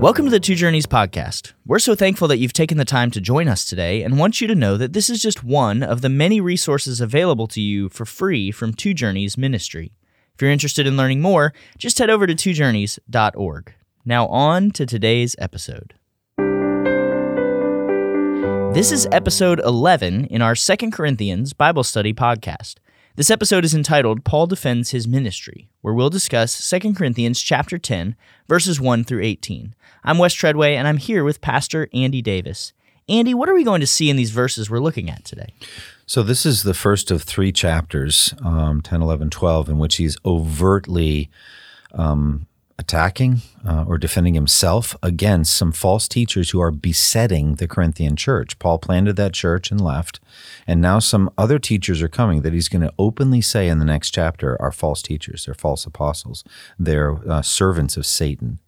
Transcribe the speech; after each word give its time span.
Welcome 0.00 0.26
to 0.26 0.30
the 0.30 0.38
Two 0.38 0.54
Journeys 0.54 0.86
podcast. 0.86 1.54
We're 1.66 1.80
so 1.80 1.96
thankful 1.96 2.28
that 2.28 2.38
you've 2.38 2.52
taken 2.52 2.78
the 2.78 2.84
time 2.84 3.10
to 3.10 3.20
join 3.20 3.48
us 3.48 3.64
today 3.64 4.04
and 4.04 4.16
want 4.16 4.40
you 4.40 4.46
to 4.46 4.54
know 4.54 4.76
that 4.76 4.92
this 4.92 5.10
is 5.10 5.20
just 5.20 5.42
one 5.42 5.82
of 5.82 6.02
the 6.02 6.08
many 6.08 6.40
resources 6.40 7.00
available 7.00 7.48
to 7.48 7.60
you 7.60 7.88
for 7.88 8.04
free 8.04 8.52
from 8.52 8.72
Two 8.72 8.94
Journeys 8.94 9.36
Ministry. 9.36 9.90
If 10.36 10.40
you're 10.40 10.52
interested 10.52 10.86
in 10.86 10.96
learning 10.96 11.20
more, 11.20 11.52
just 11.78 11.98
head 11.98 12.10
over 12.10 12.28
to 12.28 12.34
twojourneys.org. 12.36 13.74
Now, 14.04 14.28
on 14.28 14.70
to 14.70 14.86
today's 14.86 15.34
episode. 15.40 15.94
This 18.72 18.92
is 18.92 19.08
episode 19.10 19.58
11 19.58 20.26
in 20.26 20.42
our 20.42 20.54
2 20.54 20.92
Corinthians 20.92 21.54
Bible 21.54 21.82
Study 21.82 22.14
podcast. 22.14 22.76
This 23.18 23.32
episode 23.32 23.64
is 23.64 23.74
entitled 23.74 24.22
Paul 24.22 24.46
Defends 24.46 24.90
His 24.90 25.08
Ministry, 25.08 25.68
where 25.80 25.92
we'll 25.92 26.08
discuss 26.08 26.70
2 26.70 26.94
Corinthians 26.94 27.42
chapter 27.42 27.76
10, 27.76 28.14
verses 28.46 28.80
1 28.80 29.02
through 29.02 29.24
18. 29.24 29.74
I'm 30.04 30.18
Wes 30.18 30.32
Treadway, 30.32 30.76
and 30.76 30.86
I'm 30.86 30.98
here 30.98 31.24
with 31.24 31.40
Pastor 31.40 31.88
Andy 31.92 32.22
Davis. 32.22 32.72
Andy, 33.08 33.34
what 33.34 33.48
are 33.48 33.54
we 33.54 33.64
going 33.64 33.80
to 33.80 33.88
see 33.88 34.08
in 34.08 34.14
these 34.14 34.30
verses 34.30 34.70
we're 34.70 34.78
looking 34.78 35.10
at 35.10 35.24
today? 35.24 35.52
So, 36.06 36.22
this 36.22 36.46
is 36.46 36.62
the 36.62 36.74
first 36.74 37.10
of 37.10 37.24
three 37.24 37.50
chapters, 37.50 38.34
um, 38.44 38.82
10, 38.82 39.02
11, 39.02 39.30
12, 39.30 39.68
in 39.68 39.78
which 39.78 39.96
he's 39.96 40.16
overtly 40.24 41.28
um, 41.94 42.46
attacking 42.78 43.42
uh, 43.66 43.84
or 43.88 43.98
defending 43.98 44.34
himself 44.34 44.96
against 45.02 45.52
some 45.56 45.72
false 45.72 46.06
teachers 46.06 46.50
who 46.50 46.60
are 46.60 46.70
besetting 46.70 47.56
the 47.56 47.66
Corinthian 47.66 48.14
church. 48.14 48.58
Paul 48.58 48.78
planted 48.78 49.16
that 49.16 49.32
church 49.32 49.70
and 49.70 49.80
left, 49.80 50.20
and 50.66 50.80
now 50.80 51.00
some 51.00 51.30
other 51.36 51.58
teachers 51.58 52.00
are 52.00 52.08
coming 52.08 52.42
that 52.42 52.52
he's 52.52 52.68
going 52.68 52.82
to 52.82 52.94
openly 52.98 53.40
say 53.40 53.68
in 53.68 53.78
the 53.78 53.84
next 53.84 54.10
chapter 54.10 54.60
are 54.62 54.72
false 54.72 55.02
teachers, 55.02 55.44
they're 55.44 55.54
false 55.54 55.84
apostles, 55.84 56.44
they're 56.78 57.18
uh, 57.28 57.42
servants 57.42 57.96
of 57.96 58.06
Satan. 58.06 58.60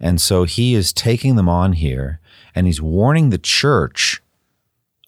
And 0.00 0.20
so 0.20 0.44
he 0.44 0.74
is 0.74 0.92
taking 0.92 1.36
them 1.36 1.48
on 1.48 1.74
here, 1.74 2.20
and 2.54 2.66
he's 2.66 2.82
warning 2.82 3.30
the 3.30 3.38
church 3.38 4.22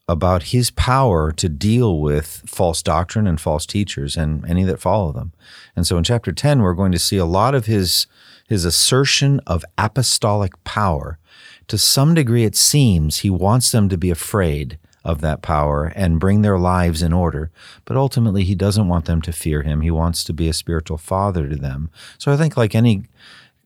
about 0.08 0.44
his 0.44 0.70
power 0.70 1.32
to 1.32 1.48
deal 1.48 1.98
with 1.98 2.42
false 2.46 2.80
doctrine 2.82 3.26
and 3.26 3.40
false 3.40 3.66
teachers 3.66 4.16
and 4.16 4.44
any 4.48 4.62
that 4.62 4.80
follow 4.80 5.10
them. 5.10 5.32
And 5.74 5.86
so 5.86 5.98
in 5.98 6.04
chapter 6.04 6.32
10 6.32 6.62
we're 6.62 6.74
going 6.74 6.92
to 6.92 6.98
see 6.98 7.16
a 7.16 7.24
lot 7.24 7.54
of 7.54 7.66
his 7.66 8.06
his 8.48 8.64
assertion 8.64 9.40
of 9.46 9.64
apostolic 9.76 10.62
power. 10.62 11.18
To 11.66 11.76
some 11.76 12.14
degree 12.14 12.44
it 12.44 12.54
seems 12.54 13.18
he 13.18 13.30
wants 13.30 13.72
them 13.72 13.88
to 13.88 13.98
be 13.98 14.10
afraid 14.10 14.78
of 15.04 15.20
that 15.20 15.42
power 15.42 15.92
and 15.96 16.20
bring 16.20 16.42
their 16.42 16.58
lives 16.58 17.00
in 17.00 17.12
order, 17.12 17.50
but 17.84 17.96
ultimately 17.96 18.42
he 18.42 18.56
doesn't 18.56 18.88
want 18.88 19.04
them 19.04 19.22
to 19.22 19.32
fear 19.32 19.62
him. 19.62 19.80
He 19.80 19.90
wants 19.90 20.24
to 20.24 20.32
be 20.32 20.48
a 20.48 20.52
spiritual 20.52 20.98
father 20.98 21.48
to 21.48 21.56
them. 21.56 21.90
So 22.18 22.32
I 22.32 22.36
think 22.36 22.56
like 22.56 22.74
any 22.74 23.04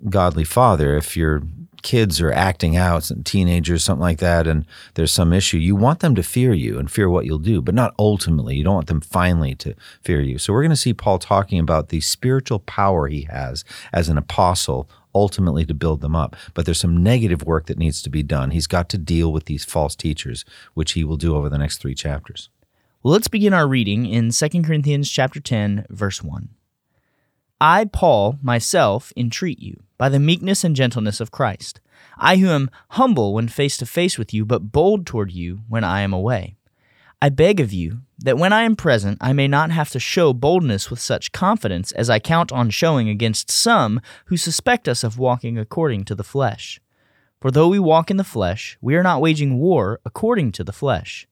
godly 0.08 0.44
father, 0.44 0.96
if 0.96 1.16
your 1.16 1.42
kids 1.82 2.20
are 2.20 2.32
acting 2.32 2.76
out, 2.76 3.10
teenagers, 3.24 3.84
something 3.84 4.02
like 4.02 4.18
that, 4.18 4.46
and 4.46 4.66
there's 4.94 5.12
some 5.12 5.32
issue, 5.32 5.56
you 5.56 5.74
want 5.74 6.00
them 6.00 6.14
to 6.14 6.22
fear 6.22 6.52
you 6.52 6.78
and 6.78 6.90
fear 6.90 7.08
what 7.08 7.24
you'll 7.24 7.38
do, 7.38 7.62
but 7.62 7.74
not 7.74 7.94
ultimately. 7.98 8.56
You 8.56 8.64
don't 8.64 8.74
want 8.74 8.86
them 8.86 9.00
finally 9.00 9.54
to 9.56 9.74
fear 10.02 10.20
you. 10.20 10.38
So 10.38 10.52
we're 10.52 10.62
going 10.62 10.70
to 10.70 10.76
see 10.76 10.94
Paul 10.94 11.18
talking 11.18 11.58
about 11.58 11.88
the 11.88 12.00
spiritual 12.00 12.60
power 12.60 13.08
he 13.08 13.22
has 13.30 13.64
as 13.92 14.08
an 14.08 14.18
apostle 14.18 14.88
ultimately 15.14 15.64
to 15.64 15.74
build 15.74 16.00
them 16.00 16.14
up. 16.14 16.36
But 16.54 16.66
there's 16.66 16.80
some 16.80 17.02
negative 17.02 17.42
work 17.42 17.66
that 17.66 17.78
needs 17.78 18.02
to 18.02 18.10
be 18.10 18.22
done. 18.22 18.50
He's 18.50 18.66
got 18.66 18.88
to 18.90 18.98
deal 18.98 19.32
with 19.32 19.46
these 19.46 19.64
false 19.64 19.96
teachers, 19.96 20.44
which 20.74 20.92
he 20.92 21.04
will 21.04 21.16
do 21.16 21.34
over 21.34 21.48
the 21.48 21.58
next 21.58 21.78
three 21.78 21.94
chapters. 21.94 22.50
Well, 23.02 23.12
let's 23.12 23.28
begin 23.28 23.54
our 23.54 23.66
reading 23.66 24.06
in 24.06 24.30
2 24.30 24.62
Corinthians 24.62 25.10
chapter 25.10 25.40
10, 25.40 25.86
verse 25.88 26.22
1. 26.22 26.50
I, 27.60 27.84
Paul, 27.84 28.38
myself, 28.42 29.12
entreat 29.16 29.58
you, 29.58 29.82
by 29.98 30.08
the 30.08 30.18
meekness 30.18 30.64
and 30.64 30.74
gentleness 30.74 31.20
of 31.20 31.30
Christ, 31.30 31.80
I 32.16 32.36
who 32.36 32.48
am 32.48 32.70
humble 32.90 33.34
when 33.34 33.48
face 33.48 33.76
to 33.78 33.86
face 33.86 34.16
with 34.16 34.32
you, 34.32 34.46
but 34.46 34.72
bold 34.72 35.06
toward 35.06 35.30
you 35.30 35.60
when 35.68 35.84
I 35.84 36.00
am 36.00 36.14
away. 36.14 36.56
I 37.20 37.28
beg 37.28 37.60
of 37.60 37.70
you 37.70 38.00
that 38.18 38.38
when 38.38 38.52
I 38.52 38.62
am 38.62 38.76
present, 38.76 39.18
I 39.20 39.34
may 39.34 39.46
not 39.46 39.70
have 39.70 39.90
to 39.90 40.00
show 40.00 40.32
boldness 40.32 40.88
with 40.88 41.00
such 41.00 41.32
confidence 41.32 41.92
as 41.92 42.08
I 42.08 42.18
count 42.18 42.50
on 42.50 42.70
showing 42.70 43.10
against 43.10 43.50
some 43.50 44.00
who 44.26 44.38
suspect 44.38 44.88
us 44.88 45.04
of 45.04 45.18
walking 45.18 45.58
according 45.58 46.06
to 46.06 46.14
the 46.14 46.24
flesh. 46.24 46.80
For 47.42 47.50
though 47.50 47.68
we 47.68 47.78
walk 47.78 48.10
in 48.10 48.16
the 48.16 48.24
flesh, 48.24 48.78
we 48.80 48.94
are 48.94 49.02
not 49.02 49.20
waging 49.20 49.58
war 49.58 50.00
according 50.06 50.52
to 50.52 50.64
the 50.64 50.72
flesh. 50.72 51.26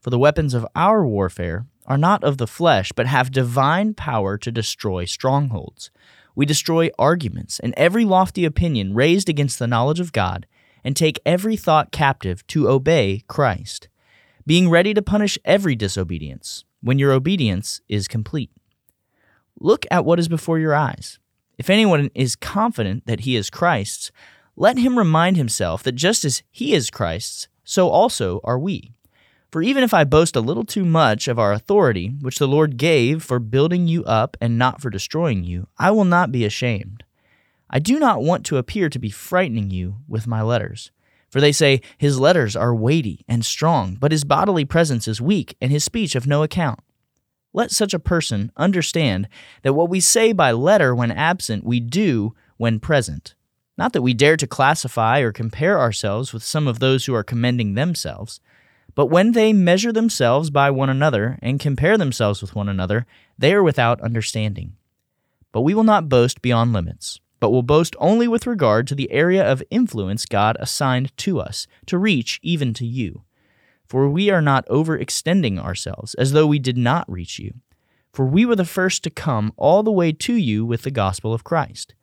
For 0.00 0.08
the 0.08 0.18
weapons 0.18 0.54
of 0.54 0.66
our 0.74 1.06
warfare 1.06 1.66
are 1.86 1.98
not 1.98 2.24
of 2.24 2.38
the 2.38 2.46
flesh, 2.46 2.92
but 2.92 3.06
have 3.06 3.30
divine 3.30 3.94
power 3.94 4.38
to 4.38 4.52
destroy 4.52 5.04
strongholds. 5.04 5.90
We 6.34 6.46
destroy 6.46 6.90
arguments 6.98 7.60
and 7.60 7.74
every 7.76 8.04
lofty 8.04 8.44
opinion 8.44 8.94
raised 8.94 9.28
against 9.28 9.58
the 9.58 9.66
knowledge 9.66 10.00
of 10.00 10.12
God, 10.12 10.46
and 10.84 10.94
take 10.94 11.20
every 11.24 11.56
thought 11.56 11.92
captive 11.92 12.46
to 12.48 12.68
obey 12.68 13.24
Christ, 13.26 13.88
being 14.46 14.68
ready 14.68 14.92
to 14.92 15.00
punish 15.00 15.38
every 15.44 15.74
disobedience 15.74 16.64
when 16.82 16.98
your 16.98 17.12
obedience 17.12 17.80
is 17.88 18.06
complete. 18.06 18.50
Look 19.58 19.86
at 19.90 20.04
what 20.04 20.18
is 20.18 20.28
before 20.28 20.58
your 20.58 20.74
eyes. 20.74 21.18
If 21.56 21.70
anyone 21.70 22.10
is 22.14 22.36
confident 22.36 23.06
that 23.06 23.20
he 23.20 23.36
is 23.36 23.48
Christ's, 23.48 24.12
let 24.56 24.76
him 24.76 24.98
remind 24.98 25.36
himself 25.36 25.82
that 25.84 25.92
just 25.92 26.24
as 26.24 26.42
he 26.50 26.74
is 26.74 26.90
Christ's, 26.90 27.48
so 27.64 27.88
also 27.88 28.40
are 28.44 28.58
we. 28.58 28.92
For 29.54 29.62
even 29.62 29.84
if 29.84 29.94
I 29.94 30.02
boast 30.02 30.34
a 30.34 30.40
little 30.40 30.64
too 30.64 30.84
much 30.84 31.28
of 31.28 31.38
our 31.38 31.52
authority, 31.52 32.08
which 32.20 32.40
the 32.40 32.48
Lord 32.48 32.76
gave 32.76 33.22
for 33.22 33.38
building 33.38 33.86
you 33.86 34.02
up 34.02 34.36
and 34.40 34.58
not 34.58 34.80
for 34.80 34.90
destroying 34.90 35.44
you, 35.44 35.68
I 35.78 35.92
will 35.92 36.04
not 36.04 36.32
be 36.32 36.44
ashamed. 36.44 37.04
I 37.70 37.78
do 37.78 38.00
not 38.00 38.20
want 38.20 38.44
to 38.46 38.56
appear 38.56 38.88
to 38.88 38.98
be 38.98 39.10
frightening 39.10 39.70
you 39.70 39.98
with 40.08 40.26
my 40.26 40.42
letters. 40.42 40.90
For 41.30 41.40
they 41.40 41.52
say, 41.52 41.82
His 41.96 42.18
letters 42.18 42.56
are 42.56 42.74
weighty 42.74 43.24
and 43.28 43.44
strong, 43.44 43.94
but 43.94 44.10
his 44.10 44.24
bodily 44.24 44.64
presence 44.64 45.06
is 45.06 45.20
weak, 45.20 45.56
and 45.60 45.70
his 45.70 45.84
speech 45.84 46.16
of 46.16 46.26
no 46.26 46.42
account. 46.42 46.80
Let 47.52 47.70
such 47.70 47.94
a 47.94 48.00
person 48.00 48.50
understand 48.56 49.28
that 49.62 49.74
what 49.74 49.88
we 49.88 50.00
say 50.00 50.32
by 50.32 50.50
letter 50.50 50.96
when 50.96 51.12
absent, 51.12 51.62
we 51.62 51.78
do 51.78 52.34
when 52.56 52.80
present. 52.80 53.36
Not 53.78 53.92
that 53.92 54.02
we 54.02 54.14
dare 54.14 54.36
to 54.36 54.48
classify 54.48 55.20
or 55.20 55.30
compare 55.30 55.78
ourselves 55.78 56.32
with 56.32 56.42
some 56.42 56.66
of 56.66 56.80
those 56.80 57.06
who 57.06 57.14
are 57.14 57.22
commending 57.22 57.74
themselves. 57.74 58.40
But 58.94 59.06
when 59.06 59.32
they 59.32 59.52
measure 59.52 59.92
themselves 59.92 60.50
by 60.50 60.70
one 60.70 60.88
another 60.88 61.38
and 61.42 61.58
compare 61.58 61.98
themselves 61.98 62.40
with 62.40 62.54
one 62.54 62.68
another, 62.68 63.06
they 63.36 63.52
are 63.52 63.62
without 63.62 64.00
understanding. 64.00 64.76
But 65.50 65.62
we 65.62 65.74
will 65.74 65.84
not 65.84 66.08
boast 66.08 66.42
beyond 66.42 66.72
limits, 66.72 67.20
but 67.40 67.50
will 67.50 67.62
boast 67.62 67.96
only 67.98 68.28
with 68.28 68.46
regard 68.46 68.86
to 68.86 68.94
the 68.94 69.10
area 69.10 69.44
of 69.44 69.62
influence 69.70 70.26
God 70.26 70.56
assigned 70.60 71.16
to 71.18 71.40
us, 71.40 71.66
to 71.86 71.98
reach 71.98 72.38
even 72.42 72.72
to 72.74 72.86
you. 72.86 73.22
For 73.86 74.08
we 74.08 74.30
are 74.30 74.42
not 74.42 74.66
overextending 74.68 75.58
ourselves, 75.58 76.14
as 76.14 76.32
though 76.32 76.46
we 76.46 76.58
did 76.58 76.76
not 76.76 77.10
reach 77.10 77.38
you. 77.38 77.54
For 78.12 78.24
we 78.24 78.46
were 78.46 78.56
the 78.56 78.64
first 78.64 79.02
to 79.04 79.10
come 79.10 79.52
all 79.56 79.82
the 79.82 79.92
way 79.92 80.12
to 80.12 80.34
you 80.34 80.64
with 80.64 80.82
the 80.82 80.90
gospel 80.90 81.34
of 81.34 81.44
Christ. 81.44 81.94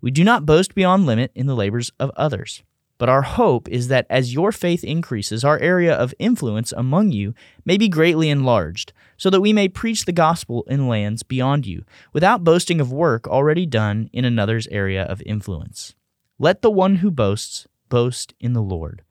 We 0.00 0.10
do 0.10 0.24
not 0.24 0.44
boast 0.44 0.74
beyond 0.74 1.06
limit 1.06 1.30
in 1.34 1.46
the 1.46 1.54
labors 1.54 1.92
of 2.00 2.10
others. 2.16 2.64
But 3.02 3.08
our 3.08 3.22
hope 3.22 3.68
is 3.68 3.88
that 3.88 4.06
as 4.08 4.32
your 4.32 4.52
faith 4.52 4.84
increases, 4.84 5.42
our 5.42 5.58
area 5.58 5.92
of 5.92 6.14
influence 6.20 6.70
among 6.70 7.10
you 7.10 7.34
may 7.64 7.76
be 7.76 7.88
greatly 7.88 8.30
enlarged, 8.30 8.92
so 9.16 9.28
that 9.28 9.40
we 9.40 9.52
may 9.52 9.66
preach 9.66 10.04
the 10.04 10.12
gospel 10.12 10.62
in 10.68 10.86
lands 10.86 11.24
beyond 11.24 11.66
you, 11.66 11.84
without 12.12 12.44
boasting 12.44 12.80
of 12.80 12.92
work 12.92 13.26
already 13.26 13.66
done 13.66 14.08
in 14.12 14.24
another's 14.24 14.68
area 14.68 15.02
of 15.02 15.20
influence. 15.26 15.96
Let 16.38 16.62
the 16.62 16.70
one 16.70 16.98
who 16.98 17.10
boasts 17.10 17.66
boast 17.88 18.34
in 18.38 18.52
the 18.52 18.62
Lord. 18.62 19.02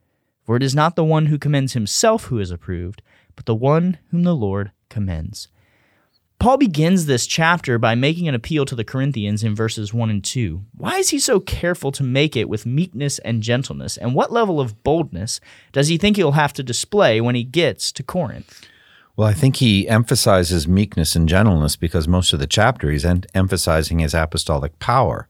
For 0.45 0.55
it 0.55 0.63
is 0.63 0.73
not 0.73 0.95
the 0.95 1.03
one 1.03 1.25
who 1.25 1.37
commends 1.37 1.73
himself 1.73 2.27
who 2.27 2.39
is 2.39 2.49
approved, 2.49 3.01
but 3.35 3.45
the 3.45 3.53
one 3.53 3.97
whom 4.11 4.23
the 4.23 4.33
Lord 4.33 4.71
commends. 4.87 5.49
Paul 6.41 6.57
begins 6.57 7.05
this 7.05 7.27
chapter 7.27 7.77
by 7.77 7.93
making 7.93 8.27
an 8.27 8.33
appeal 8.33 8.65
to 8.65 8.73
the 8.73 8.83
Corinthians 8.83 9.43
in 9.43 9.53
verses 9.53 9.93
1 9.93 10.09
and 10.09 10.23
2. 10.23 10.63
Why 10.75 10.97
is 10.97 11.09
he 11.09 11.19
so 11.19 11.39
careful 11.39 11.91
to 11.91 12.03
make 12.03 12.35
it 12.35 12.49
with 12.49 12.65
meekness 12.65 13.19
and 13.19 13.43
gentleness? 13.43 13.95
And 13.95 14.15
what 14.15 14.31
level 14.31 14.59
of 14.59 14.83
boldness 14.83 15.39
does 15.71 15.87
he 15.87 15.99
think 15.99 16.17
he'll 16.17 16.31
have 16.31 16.51
to 16.53 16.63
display 16.63 17.21
when 17.21 17.35
he 17.35 17.43
gets 17.43 17.91
to 17.91 18.01
Corinth? 18.01 18.65
Well, 19.15 19.27
I 19.27 19.35
think 19.35 19.57
he 19.57 19.87
emphasizes 19.87 20.67
meekness 20.67 21.15
and 21.15 21.29
gentleness 21.29 21.75
because 21.75 22.07
most 22.07 22.33
of 22.33 22.39
the 22.39 22.47
chapter 22.47 22.89
he's 22.89 23.05
emphasizing 23.05 23.99
his 23.99 24.15
apostolic 24.15 24.79
power. 24.79 25.27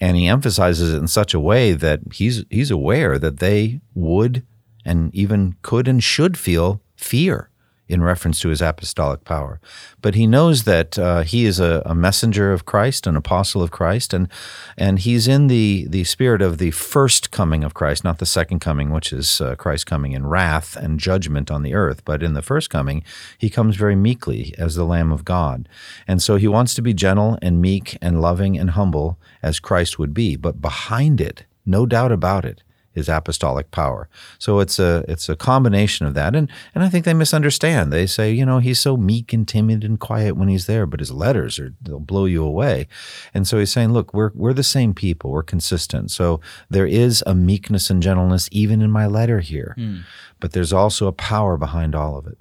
And 0.00 0.16
he 0.16 0.28
emphasizes 0.28 0.94
it 0.94 0.98
in 0.98 1.08
such 1.08 1.34
a 1.34 1.40
way 1.40 1.72
that 1.72 2.02
he's, 2.12 2.44
he's 2.50 2.70
aware 2.70 3.18
that 3.18 3.40
they 3.40 3.80
would 3.96 4.46
and 4.84 5.12
even 5.12 5.56
could 5.62 5.88
and 5.88 6.04
should 6.04 6.38
feel 6.38 6.80
fear 6.94 7.50
in 7.92 8.02
reference 8.02 8.40
to 8.40 8.48
his 8.48 8.62
apostolic 8.62 9.24
power. 9.24 9.60
But 10.00 10.14
he 10.14 10.26
knows 10.26 10.64
that 10.64 10.98
uh, 10.98 11.22
he 11.22 11.44
is 11.44 11.60
a, 11.60 11.82
a, 11.84 11.94
messenger 11.94 12.52
of 12.52 12.64
Christ, 12.64 13.06
an 13.06 13.16
apostle 13.16 13.62
of 13.62 13.70
Christ, 13.70 14.12
and 14.12 14.28
and 14.76 14.98
he's 14.98 15.28
in 15.28 15.46
the 15.46 15.86
the 15.88 16.04
spirit 16.04 16.42
of 16.42 16.58
the 16.58 16.70
first 16.70 17.30
coming 17.30 17.62
of 17.62 17.74
Christ, 17.74 18.02
not 18.02 18.18
the 18.18 18.26
second 18.26 18.60
coming, 18.60 18.90
which 18.90 19.12
is 19.12 19.40
uh, 19.40 19.54
Christ 19.54 19.86
coming 19.86 20.12
in 20.12 20.26
wrath 20.26 20.76
and 20.76 20.98
judgment 20.98 21.50
on 21.50 21.62
the 21.62 21.74
earth. 21.74 22.04
But 22.04 22.22
in 22.22 22.34
the 22.34 22.42
first 22.42 22.70
coming, 22.70 23.04
he 23.38 23.50
comes 23.50 23.76
very 23.76 23.96
meekly 23.96 24.54
as 24.58 24.74
the 24.74 24.84
Lamb 24.84 25.12
of 25.12 25.24
God, 25.24 25.68
and 26.08 26.22
so 26.22 26.36
he 26.36 26.48
wants 26.48 26.74
to 26.74 26.82
be 26.82 26.94
gentle 26.94 27.38
and 27.42 27.60
meek 27.60 27.98
and 28.00 28.20
loving 28.20 28.58
and 28.58 28.70
humble 28.70 29.18
as 29.42 29.60
Christ 29.60 29.98
would 29.98 30.14
be. 30.14 30.36
But 30.36 30.60
behind 30.60 31.20
it 31.20 31.44
No 31.64 31.86
doubt 31.86 32.10
about 32.10 32.44
it 32.44 32.62
his 32.92 33.08
apostolic 33.08 33.70
power. 33.70 34.08
So 34.38 34.60
it's 34.60 34.78
a 34.78 35.04
it's 35.08 35.28
a 35.28 35.36
combination 35.36 36.06
of 36.06 36.14
that, 36.14 36.34
and 36.36 36.48
and 36.74 36.84
I 36.84 36.88
think 36.88 37.04
they 37.04 37.14
misunderstand. 37.14 37.92
They 37.92 38.06
say, 38.06 38.32
you 38.32 38.44
know, 38.44 38.58
he's 38.58 38.80
so 38.80 38.96
meek 38.96 39.32
and 39.32 39.46
timid 39.46 39.84
and 39.84 39.98
quiet 39.98 40.36
when 40.36 40.48
he's 40.48 40.66
there, 40.66 40.86
but 40.86 41.00
his 41.00 41.10
letters 41.10 41.58
are 41.58 41.74
they'll 41.82 42.00
blow 42.00 42.24
you 42.24 42.44
away. 42.44 42.88
And 43.34 43.46
so 43.46 43.58
he's 43.58 43.72
saying, 43.72 43.92
look, 43.92 44.12
we're 44.14 44.32
we're 44.34 44.52
the 44.52 44.62
same 44.62 44.94
people, 44.94 45.30
we're 45.30 45.42
consistent. 45.42 46.10
So 46.10 46.40
there 46.70 46.86
is 46.86 47.22
a 47.26 47.34
meekness 47.34 47.90
and 47.90 48.02
gentleness 48.02 48.48
even 48.52 48.82
in 48.82 48.90
my 48.90 49.06
letter 49.06 49.40
here, 49.40 49.74
mm. 49.78 50.02
but 50.40 50.52
there's 50.52 50.72
also 50.72 51.06
a 51.06 51.12
power 51.12 51.56
behind 51.56 51.94
all 51.94 52.16
of 52.16 52.26
it. 52.26 52.38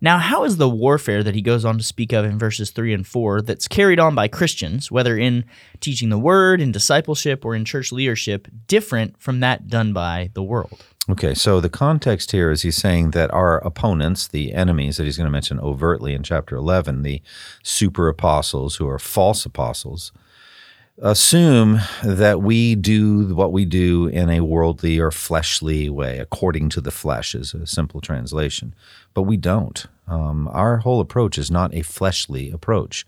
Now, 0.00 0.18
how 0.18 0.44
is 0.44 0.58
the 0.58 0.68
warfare 0.68 1.22
that 1.22 1.34
he 1.34 1.40
goes 1.40 1.64
on 1.64 1.78
to 1.78 1.84
speak 1.84 2.12
of 2.12 2.24
in 2.24 2.38
verses 2.38 2.70
3 2.70 2.92
and 2.92 3.06
4 3.06 3.40
that's 3.42 3.66
carried 3.66 3.98
on 3.98 4.14
by 4.14 4.28
Christians, 4.28 4.90
whether 4.90 5.16
in 5.16 5.44
teaching 5.80 6.10
the 6.10 6.18
word, 6.18 6.60
in 6.60 6.70
discipleship, 6.70 7.44
or 7.44 7.54
in 7.54 7.64
church 7.64 7.92
leadership, 7.92 8.46
different 8.66 9.18
from 9.18 9.40
that 9.40 9.68
done 9.68 9.94
by 9.94 10.30
the 10.34 10.42
world? 10.42 10.84
Okay, 11.08 11.34
so 11.34 11.60
the 11.60 11.70
context 11.70 12.32
here 12.32 12.50
is 12.50 12.62
he's 12.62 12.76
saying 12.76 13.12
that 13.12 13.30
our 13.32 13.58
opponents, 13.64 14.26
the 14.28 14.52
enemies 14.52 14.96
that 14.96 15.04
he's 15.04 15.16
going 15.16 15.26
to 15.26 15.30
mention 15.30 15.60
overtly 15.60 16.12
in 16.12 16.22
chapter 16.22 16.56
11, 16.56 17.02
the 17.02 17.22
super 17.62 18.08
apostles 18.08 18.76
who 18.76 18.88
are 18.88 18.98
false 18.98 19.46
apostles, 19.46 20.12
assume 21.02 21.80
that 22.02 22.40
we 22.40 22.74
do 22.74 23.34
what 23.34 23.52
we 23.52 23.64
do 23.64 24.06
in 24.06 24.30
a 24.30 24.40
worldly 24.40 24.98
or 24.98 25.10
fleshly 25.10 25.90
way, 25.90 26.18
according 26.18 26.68
to 26.70 26.80
the 26.80 26.90
flesh, 26.90 27.34
is 27.34 27.52
a 27.54 27.66
simple 27.66 28.00
translation. 28.00 28.74
But 29.12 29.22
we 29.22 29.36
don't. 29.36 29.86
Um, 30.08 30.48
our 30.48 30.78
whole 30.78 31.00
approach 31.00 31.36
is 31.36 31.50
not 31.50 31.74
a 31.74 31.82
fleshly 31.82 32.50
approach. 32.50 33.06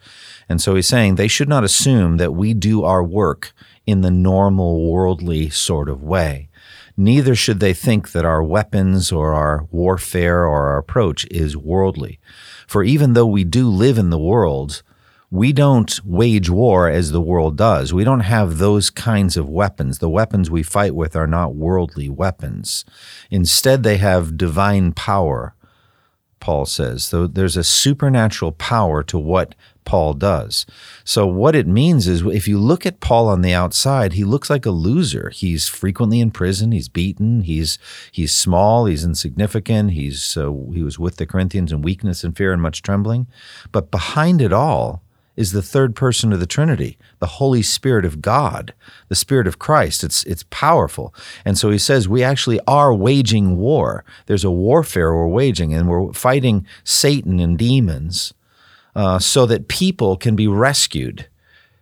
And 0.48 0.60
so 0.60 0.74
he's 0.74 0.86
saying 0.86 1.14
they 1.14 1.28
should 1.28 1.48
not 1.48 1.64
assume 1.64 2.16
that 2.16 2.32
we 2.32 2.54
do 2.54 2.84
our 2.84 3.02
work 3.02 3.52
in 3.86 4.02
the 4.02 4.10
normal 4.10 4.90
worldly 4.90 5.48
sort 5.48 5.88
of 5.88 6.02
way. 6.02 6.48
Neither 6.96 7.36
should 7.36 7.60
they 7.60 7.74
think 7.74 8.10
that 8.10 8.24
our 8.24 8.42
weapons 8.42 9.12
or 9.12 9.32
our 9.32 9.66
warfare 9.70 10.44
or 10.44 10.66
our 10.66 10.78
approach 10.78 11.26
is 11.30 11.56
worldly. 11.56 12.18
For 12.66 12.82
even 12.82 13.12
though 13.12 13.26
we 13.26 13.44
do 13.44 13.68
live 13.68 13.96
in 13.96 14.10
the 14.10 14.18
world, 14.18 14.82
we 15.30 15.52
don't 15.52 16.00
wage 16.04 16.48
war 16.48 16.88
as 16.88 17.12
the 17.12 17.20
world 17.20 17.56
does. 17.56 17.92
We 17.92 18.04
don't 18.04 18.20
have 18.20 18.58
those 18.58 18.88
kinds 18.88 19.36
of 19.36 19.48
weapons. 19.48 19.98
The 19.98 20.08
weapons 20.08 20.50
we 20.50 20.62
fight 20.62 20.94
with 20.94 21.14
are 21.14 21.26
not 21.26 21.54
worldly 21.54 22.08
weapons. 22.08 22.84
Instead, 23.30 23.82
they 23.82 23.98
have 23.98 24.38
divine 24.38 24.92
power, 24.92 25.54
Paul 26.40 26.64
says. 26.64 27.04
So 27.04 27.26
there's 27.26 27.58
a 27.58 27.64
supernatural 27.64 28.52
power 28.52 29.02
to 29.02 29.18
what 29.18 29.54
Paul 29.84 30.14
does. 30.14 30.64
So, 31.04 31.26
what 31.26 31.54
it 31.54 31.66
means 31.66 32.08
is 32.08 32.22
if 32.22 32.46
you 32.46 32.58
look 32.58 32.84
at 32.84 33.00
Paul 33.00 33.26
on 33.28 33.40
the 33.40 33.54
outside, 33.54 34.12
he 34.14 34.24
looks 34.24 34.50
like 34.50 34.66
a 34.66 34.70
loser. 34.70 35.30
He's 35.30 35.66
frequently 35.66 36.20
in 36.20 36.30
prison. 36.30 36.72
He's 36.72 36.90
beaten. 36.90 37.40
He's 37.40 37.78
he's 38.12 38.32
small. 38.32 38.84
He's 38.84 39.04
insignificant. 39.04 39.92
He's 39.92 40.36
uh, 40.36 40.52
he 40.72 40.82
was 40.82 40.98
with 40.98 41.16
the 41.16 41.26
Corinthians 41.26 41.72
in 41.72 41.80
weakness 41.80 42.22
and 42.22 42.36
fear 42.36 42.52
and 42.52 42.60
much 42.60 42.82
trembling. 42.82 43.28
But 43.72 43.90
behind 43.90 44.42
it 44.42 44.52
all, 44.52 45.02
is 45.38 45.52
the 45.52 45.62
third 45.62 45.94
person 45.94 46.32
of 46.32 46.40
the 46.40 46.46
Trinity, 46.46 46.98
the 47.20 47.26
Holy 47.26 47.62
Spirit 47.62 48.04
of 48.04 48.20
God, 48.20 48.74
the 49.08 49.14
Spirit 49.14 49.46
of 49.46 49.60
Christ. 49.60 50.02
It's 50.02 50.24
it's 50.24 50.44
powerful. 50.50 51.14
And 51.44 51.56
so 51.56 51.70
he 51.70 51.78
says 51.78 52.08
we 52.08 52.24
actually 52.24 52.58
are 52.66 52.92
waging 52.92 53.56
war. 53.56 54.04
There's 54.26 54.44
a 54.44 54.50
warfare 54.50 55.14
we're 55.14 55.28
waging, 55.28 55.72
and 55.72 55.88
we're 55.88 56.12
fighting 56.12 56.66
Satan 56.82 57.38
and 57.38 57.56
demons 57.56 58.34
uh, 58.96 59.20
so 59.20 59.46
that 59.46 59.68
people 59.68 60.16
can 60.16 60.34
be 60.34 60.48
rescued 60.48 61.28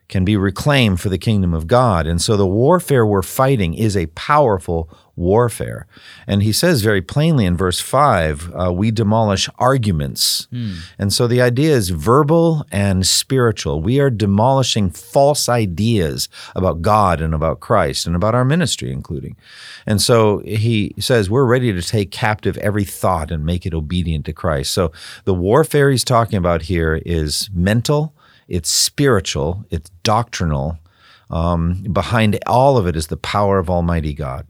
can 0.09 0.25
be 0.25 0.37
reclaimed 0.37 1.01
for 1.01 1.09
the 1.09 1.19
kingdom 1.19 1.53
of 1.53 1.67
God. 1.67 2.07
And 2.07 2.23
so 2.23 2.37
the 2.37 2.47
warfare 2.47 3.05
we're 3.05 3.23
fighting 3.23 3.75
is 3.75 3.97
a 3.97 4.07
powerful 4.07 4.89
warfare. 5.17 5.87
And 6.27 6.43
he 6.43 6.53
says 6.53 6.83
very 6.83 7.03
plainly 7.03 7.45
in 7.45 7.57
verse 7.57 7.81
5 7.81 8.55
uh, 8.55 8.73
we 8.73 8.91
demolish 8.91 9.49
arguments. 9.59 10.47
Mm. 10.53 10.77
And 10.99 11.13
so 11.13 11.27
the 11.27 11.41
idea 11.41 11.75
is 11.75 11.91
verbal 11.91 12.65
and 12.71 13.07
spiritual. 13.07 13.81
We 13.81 13.99
are 13.99 14.11
demolishing 14.11 14.91
false 14.91 15.49
ideas 15.49 16.29
about 16.55 16.83
God 16.83 17.21
and 17.21 17.35
about 17.35 17.61
Christ 17.61 18.07
and 18.07 18.15
about 18.15 18.35
our 18.35 18.45
ministry, 18.45 18.93
including. 18.93 19.37
And 19.87 20.01
so 20.01 20.39
he 20.41 20.95
says 20.99 21.31
we're 21.31 21.45
ready 21.45 21.73
to 21.73 21.83
take 21.83 22.11
captive 22.11 22.57
every 22.59 22.85
thought 22.85 23.31
and 23.31 23.45
make 23.45 23.67
it 23.67 23.75
obedient 23.75 24.27
to 24.27 24.33
Christ. 24.33 24.73
So 24.73 24.93
the 25.25 25.35
warfare 25.35 25.91
he's 25.91 26.05
talking 26.05 26.37
about 26.37 26.63
here 26.63 27.01
is 27.05 27.51
mental 27.53 28.13
it's 28.49 28.71
spiritual, 28.71 29.65
it's 29.71 29.91
doctrinal. 30.03 30.79
Um, 31.29 31.83
behind 31.93 32.39
all 32.47 32.77
of 32.77 32.87
it 32.87 32.95
is 32.95 33.09
the 33.09 33.17
power 33.17 33.59
of 33.59 33.69
Almighty 33.69 34.15
God. 34.15 34.47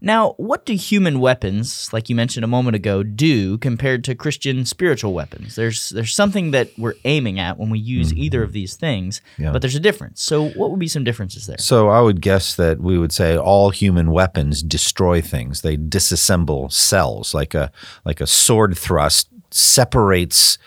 Now, 0.00 0.34
what 0.36 0.66
do 0.66 0.74
human 0.74 1.20
weapons, 1.20 1.92
like 1.92 2.08
you 2.08 2.16
mentioned 2.16 2.44
a 2.44 2.48
moment 2.48 2.76
ago, 2.76 3.02
do 3.02 3.58
compared 3.58 4.04
to 4.04 4.14
Christian 4.14 4.64
spiritual 4.64 5.12
weapons? 5.12 5.54
There's 5.54 5.90
there's 5.90 6.14
something 6.14 6.50
that 6.50 6.70
we're 6.78 6.94
aiming 7.04 7.38
at 7.38 7.58
when 7.58 7.70
we 7.70 7.78
use 7.78 8.10
mm-hmm. 8.10 8.22
either 8.22 8.42
of 8.42 8.52
these 8.52 8.76
things, 8.76 9.20
yeah. 9.38 9.52
but 9.52 9.62
there's 9.62 9.74
a 9.74 9.80
difference. 9.80 10.22
So, 10.22 10.48
what 10.50 10.70
would 10.70 10.80
be 10.80 10.88
some 10.88 11.04
differences 11.04 11.46
there? 11.46 11.58
So, 11.58 11.88
I 11.88 12.00
would 12.00 12.20
guess 12.20 12.56
that 12.56 12.80
we 12.80 12.98
would 12.98 13.12
say 13.12 13.36
all 13.36 13.70
human 13.70 14.10
weapons 14.10 14.62
destroy 14.62 15.20
things. 15.20 15.62
They 15.62 15.76
disassemble 15.76 16.72
cells, 16.72 17.34
like 17.34 17.54
a 17.54 17.72
like 18.04 18.20
a 18.20 18.26
sword 18.26 18.76
thrust 18.76 19.28
separates 19.50 20.58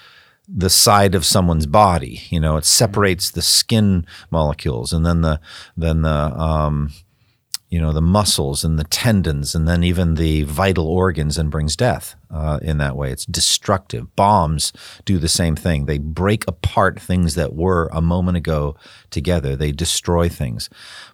the 0.52 0.70
side 0.70 1.14
of 1.14 1.26
someone's 1.26 1.68
body. 1.68 2.22
You 2.30 2.40
know, 2.40 2.58
it 2.58 2.66
separates 2.66 3.30
the 3.30 3.42
skin 3.42 4.06
molecules, 4.32 4.92
and 4.94 5.06
then 5.06 5.22
the 5.22 5.40
then 5.78 6.02
the 6.02 6.10
um, 6.10 6.92
you 7.70 7.80
know 7.80 7.94
the 7.94 8.02
muscles 8.02 8.64
and 8.64 8.80
the 8.80 8.84
tendons, 8.84 9.54
and 9.54 9.68
then 9.68 9.84
even 9.84 10.16
the 10.16 10.44
vital 10.44 10.88
organs, 10.88 11.38
and 11.38 11.52
brings 11.52 11.76
death. 11.76 12.16
Uh, 12.32 12.60
in 12.62 12.78
that 12.80 12.96
way, 12.96 13.12
it's 13.12 13.26
destructive. 13.26 14.16
Bombs 14.16 14.74
do 15.06 15.18
the 15.18 15.28
same 15.28 15.56
thing. 15.56 15.86
They 15.86 15.98
break 15.98 16.48
apart 16.48 17.00
things 17.00 17.36
that 17.36 17.56
were 17.56 17.90
a 17.92 18.02
moment 18.02 18.38
ago 18.38 18.76
together. 19.10 19.56
They 19.56 19.72
destroy 19.72 20.30
things. 20.30 20.70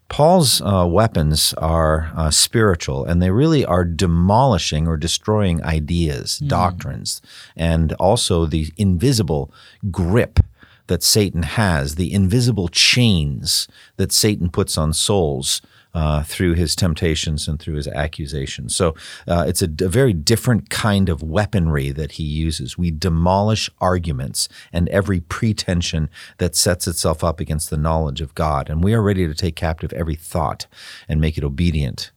Paul's 0.08 0.62
uh, 0.62 0.86
weapons 0.88 1.54
are 1.58 2.12
uh, 2.16 2.32
spiritual, 2.32 3.04
and 3.06 3.22
they 3.22 3.32
really 3.32 3.66
are 3.66 3.84
demolishing 3.84 4.88
or 4.88 4.98
destroying 4.98 5.64
ideas, 5.64 6.40
mm. 6.44 6.48
doctrines, 6.48 7.22
and 7.56 7.94
also 7.94 8.46
the 8.46 8.72
invisible 8.78 9.52
grip 9.92 10.40
that 10.88 11.04
Satan 11.04 11.44
has, 11.44 11.96
the 11.96 12.14
invisible 12.14 12.68
chains 12.68 13.68
that 13.98 14.12
Satan 14.12 14.50
puts 14.50 14.78
on 14.78 14.94
souls 14.94 15.62
uh, 15.96 16.24
through 16.24 16.54
his 16.54 16.76
temptations 16.76 17.48
and 17.48 17.58
through 17.58 17.76
his 17.76 17.88
accusations. 17.88 18.76
So 18.76 18.94
uh, 19.30 19.46
it's 19.48 19.62
a, 19.62 19.70
a, 19.82 19.88
very 19.88 20.12
different 20.12 20.70
kind 20.70 21.08
of 21.08 21.24
weaponry 21.24 21.90
that 21.92 22.14
he 22.14 22.24
uses. 22.24 22.78
We 22.78 22.92
demolish 22.92 23.70
arguments 23.80 24.50
and 24.74 24.90
every 24.90 25.22
pretension 25.22 26.10
that 26.38 26.54
sets 26.54 26.86
itself 26.86 27.24
up 27.24 27.40
against 27.40 27.70
the 27.70 27.78
knowledge 27.78 28.20
of 28.20 28.36
God. 28.36 28.70
And 28.70 28.84
we 28.84 28.94
are 28.94 29.02
ready 29.02 29.26
to 29.26 29.34
take 29.34 29.56
captive 29.56 29.94
every 29.94 30.16
thought 30.16 30.68
and 31.08 31.22
make 31.22 31.38
it 31.38 31.46
obedient 31.46 32.12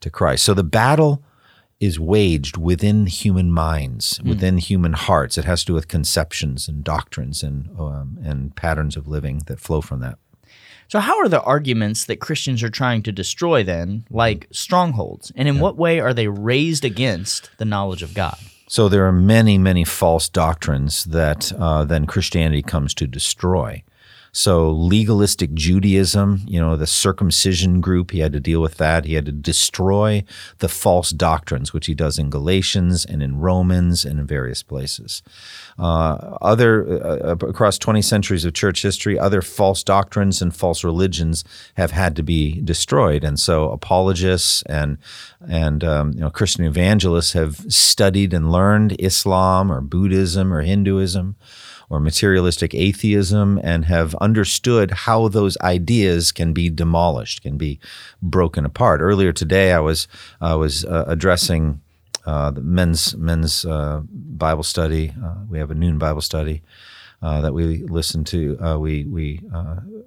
to 0.00 0.10
Christ. 0.10 0.42
So 0.42 0.52
the 0.52 0.64
battle 0.64 1.22
is 1.78 2.00
waged 2.00 2.56
within 2.56 3.06
human 3.06 3.52
minds, 3.52 4.18
mm. 4.18 4.30
within 4.30 4.58
human 4.58 4.94
hearts. 4.94 5.38
It 5.38 5.44
has 5.44 5.60
to 5.60 5.66
do 5.66 5.74
with 5.74 5.86
conceptions 5.86 6.66
and 6.66 6.82
doctrines 6.82 7.44
and 7.44 7.68
um, 7.78 8.18
and 8.24 8.54
patterns 8.56 8.96
of 8.96 9.06
living 9.06 9.42
that 9.46 9.60
flow 9.60 9.80
from 9.80 10.00
that. 10.00 10.18
So, 10.92 11.00
how 11.00 11.20
are 11.20 11.28
the 11.28 11.40
arguments 11.40 12.04
that 12.04 12.20
Christians 12.20 12.62
are 12.62 12.68
trying 12.68 13.02
to 13.04 13.12
destroy 13.12 13.64
then 13.64 14.04
like 14.10 14.46
strongholds? 14.50 15.32
And 15.34 15.48
in 15.48 15.54
yeah. 15.54 15.62
what 15.62 15.78
way 15.78 16.00
are 16.00 16.12
they 16.12 16.28
raised 16.28 16.84
against 16.84 17.48
the 17.56 17.64
knowledge 17.64 18.02
of 18.02 18.12
God? 18.12 18.36
So, 18.68 18.90
there 18.90 19.06
are 19.06 19.12
many, 19.12 19.56
many 19.56 19.84
false 19.84 20.28
doctrines 20.28 21.04
that 21.04 21.50
uh, 21.54 21.86
then 21.86 22.06
Christianity 22.06 22.60
comes 22.60 22.92
to 22.96 23.06
destroy. 23.06 23.82
So 24.34 24.70
legalistic 24.70 25.52
Judaism, 25.52 26.40
you 26.46 26.58
know, 26.58 26.74
the 26.74 26.86
circumcision 26.86 27.82
group, 27.82 28.12
he 28.12 28.20
had 28.20 28.32
to 28.32 28.40
deal 28.40 28.62
with 28.62 28.78
that. 28.78 29.04
He 29.04 29.12
had 29.12 29.26
to 29.26 29.32
destroy 29.32 30.24
the 30.56 30.70
false 30.70 31.10
doctrines, 31.10 31.74
which 31.74 31.84
he 31.84 31.92
does 31.92 32.18
in 32.18 32.30
Galatians 32.30 33.04
and 33.04 33.22
in 33.22 33.38
Romans 33.40 34.06
and 34.06 34.18
in 34.18 34.26
various 34.26 34.62
places. 34.62 35.22
Uh, 35.78 36.38
other 36.40 37.04
uh, 37.04 37.36
across 37.46 37.76
20 37.76 38.00
centuries 38.00 38.46
of 38.46 38.54
church 38.54 38.80
history, 38.80 39.18
other 39.18 39.42
false 39.42 39.82
doctrines 39.82 40.40
and 40.40 40.56
false 40.56 40.82
religions 40.82 41.44
have 41.74 41.90
had 41.90 42.16
to 42.16 42.22
be 42.22 42.58
destroyed, 42.62 43.24
and 43.24 43.38
so 43.38 43.70
apologists 43.70 44.62
and 44.62 44.96
and 45.46 45.84
um, 45.84 46.12
you 46.12 46.20
know 46.20 46.30
Christian 46.30 46.64
evangelists 46.64 47.34
have 47.34 47.56
studied 47.70 48.32
and 48.32 48.50
learned 48.50 48.96
Islam 48.98 49.70
or 49.70 49.82
Buddhism 49.82 50.54
or 50.54 50.62
Hinduism 50.62 51.36
or 51.92 52.00
materialistic 52.00 52.74
atheism 52.74 53.60
and 53.62 53.84
have 53.84 54.14
understood 54.14 54.90
how 54.90 55.28
those 55.28 55.58
ideas 55.60 56.32
can 56.32 56.54
be 56.54 56.70
demolished, 56.70 57.42
can 57.42 57.58
be 57.58 57.78
broken 58.22 58.64
apart. 58.64 59.02
Earlier 59.02 59.32
today, 59.32 59.72
I 59.72 59.80
was 59.80 60.08
I 60.40 60.54
was 60.54 60.86
uh, 60.86 61.04
addressing 61.06 61.82
uh, 62.24 62.50
the 62.50 62.62
men's 62.62 63.14
men's 63.16 63.66
uh, 63.66 64.00
Bible 64.08 64.62
study. 64.62 65.12
Uh, 65.22 65.34
we 65.50 65.58
have 65.58 65.70
a 65.70 65.74
noon 65.74 65.98
Bible 65.98 66.22
study. 66.22 66.62
uh, 67.22 67.40
that 67.40 67.54
we 67.54 67.84
listened 67.84 68.26
to. 68.26 68.58
Uh, 68.60 68.78
we 68.78 69.04
we 69.04 69.40